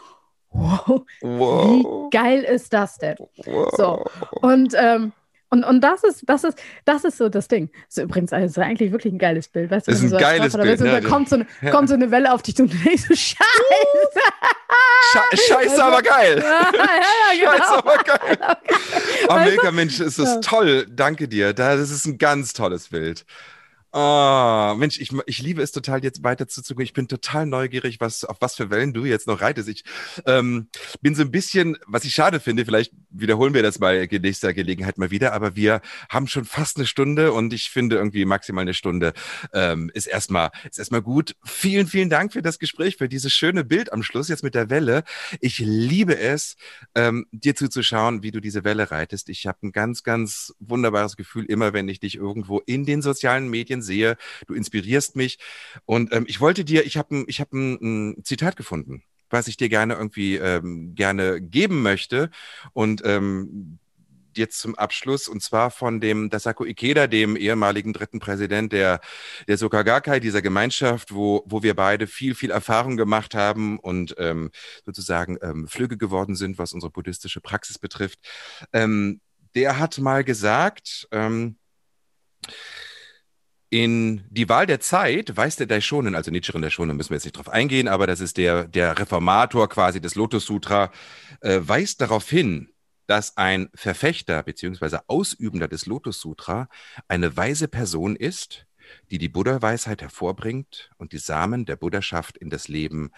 [0.50, 3.16] wow, wie wow, geil ist das denn?
[3.46, 3.70] wow.
[3.76, 4.04] So.
[4.40, 5.12] Und, ähm,
[5.50, 7.70] und, und das ist, das ist, das ist so das Ding.
[7.88, 9.70] So übrigens, also, das ist eigentlich wirklich ein geiles Bild.
[9.70, 11.00] Weißt du, Ist ein so geiles Bild, und ne?
[11.00, 11.70] Da kommt so, eine, Ja.
[11.70, 14.20] kommt so eine Welle auf dich zu und du denkst so, Scheiße!
[15.10, 16.38] Sche Scheiße, aber geil.
[16.44, 17.78] ja, ja, ja, Scheiße, genau.
[17.78, 18.38] aber geil.
[19.28, 19.34] Du?
[19.50, 20.40] Milka, Mensch, ist das Ja.
[20.40, 20.86] toll.
[20.90, 21.52] Danke dir.
[21.54, 23.24] Da- Das ist ein ganz tolles Bild.
[23.90, 26.84] Oh, Mensch, ich, ich liebe es total, jetzt weiter zuzugucken.
[26.84, 29.68] Ich bin total neugierig, was, auf was für Wellen du jetzt noch reitest.
[29.68, 29.82] Ich
[30.26, 30.68] ähm,
[31.00, 34.98] bin so ein bisschen, was ich schade finde, vielleicht wiederholen wir das bei nächster Gelegenheit
[34.98, 35.80] mal wieder, aber wir
[36.10, 39.14] haben schon fast eine Stunde und ich finde irgendwie maximal eine Stunde
[39.54, 41.34] ähm, ist erstmal ist erstmal gut.
[41.44, 44.68] Vielen, vielen Dank für das Gespräch, für dieses schöne Bild am Schluss jetzt mit der
[44.68, 45.04] Welle.
[45.40, 46.56] Ich liebe es,
[46.94, 49.30] ähm, dir zuzuschauen, wie du diese Welle reitest.
[49.30, 53.48] Ich habe ein ganz, ganz wunderbares Gefühl, immer wenn ich dich irgendwo in den sozialen
[53.48, 54.16] Medien sehe.
[54.46, 55.38] Du inspirierst mich.
[55.84, 57.78] Und ähm, ich wollte dir, ich habe ein, ich hab ein,
[58.16, 62.30] ein Zitat gefunden, was ich dir gerne irgendwie ähm, gerne geben möchte.
[62.72, 63.78] Und ähm,
[64.38, 69.00] jetzt zum Abschluss, und zwar von dem Dasako Ikeda, dem ehemaligen dritten Präsident der,
[69.46, 74.50] der Sokagakai, dieser Gemeinschaft, wo, wo wir beide viel, viel Erfahrung gemacht haben und ähm,
[74.86, 78.20] sozusagen ähm, Flüge geworden sind, was unsere buddhistische Praxis betrifft.
[78.72, 79.20] Ähm,
[79.54, 81.56] der hat mal gesagt, ähm,
[83.70, 87.36] in die Wahl der Zeit weiß der Daishonin, also Nichiren Daishonin, müssen wir jetzt nicht
[87.36, 90.90] drauf eingehen, aber das ist der, der Reformator quasi des Lotus Sutra,
[91.40, 92.70] äh, weist darauf hin,
[93.06, 96.68] dass ein Verfechter beziehungsweise Ausübender des Lotus Sutra
[97.08, 98.66] eine weise Person ist,
[99.10, 103.10] die die Buddha-Weisheit hervorbringt und die Samen der Buddhaschaft in das Leben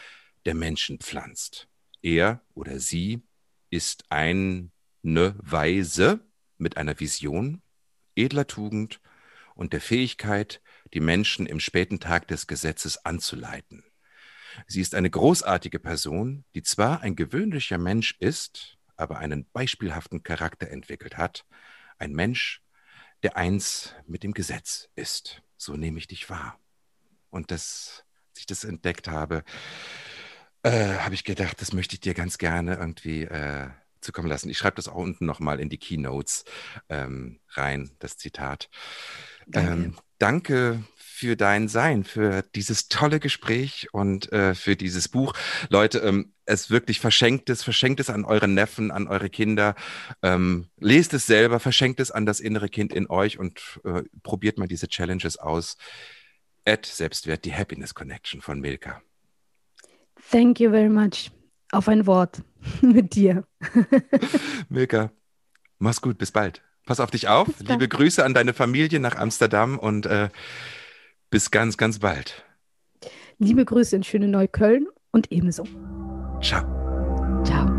[0.46, 1.68] der Menschen pflanzt.
[2.02, 3.22] Er oder sie
[3.68, 4.70] ist eine
[5.02, 6.20] Weise
[6.58, 7.62] mit einer Vision,
[8.16, 9.00] edler Tugend
[9.60, 10.62] und der Fähigkeit,
[10.94, 13.84] die Menschen im späten Tag des Gesetzes anzuleiten.
[14.66, 20.70] Sie ist eine großartige Person, die zwar ein gewöhnlicher Mensch ist, aber einen beispielhaften Charakter
[20.70, 21.44] entwickelt hat.
[21.98, 22.62] Ein Mensch,
[23.22, 25.42] der eins mit dem Gesetz ist.
[25.58, 26.58] So nehme ich dich wahr.
[27.28, 29.44] Und das, als ich das entdeckt habe,
[30.62, 33.68] äh, habe ich gedacht, das möchte ich dir ganz gerne irgendwie äh,
[34.00, 34.48] zukommen lassen.
[34.48, 36.46] Ich schreibe das auch unten nochmal in die Keynotes
[36.88, 38.70] ähm, rein, das Zitat.
[39.46, 39.72] Danke.
[39.72, 45.34] Ähm, danke für dein Sein, für dieses tolle Gespräch und äh, für dieses Buch.
[45.68, 49.74] Leute, ähm, es wirklich verschenkt es, verschenkt es an eure Neffen, an eure Kinder.
[50.22, 54.58] Ähm, lest es selber, verschenkt es an das innere Kind in euch und äh, probiert
[54.58, 55.76] mal diese Challenges aus.
[56.66, 59.02] Add Selbstwert, die Happiness Connection von Milka.
[60.30, 61.30] Thank you very much.
[61.72, 62.42] Auf ein Wort
[62.80, 63.46] mit dir.
[64.68, 65.12] Milka,
[65.78, 66.62] mach's gut, bis bald.
[66.90, 67.46] Pass auf dich auf.
[67.60, 70.28] Liebe Grüße an deine Familie nach Amsterdam und äh,
[71.30, 72.44] bis ganz, ganz bald.
[73.38, 75.62] Liebe Grüße in schöne Neukölln und ebenso.
[76.42, 76.64] Ciao.
[77.44, 77.69] Ciao.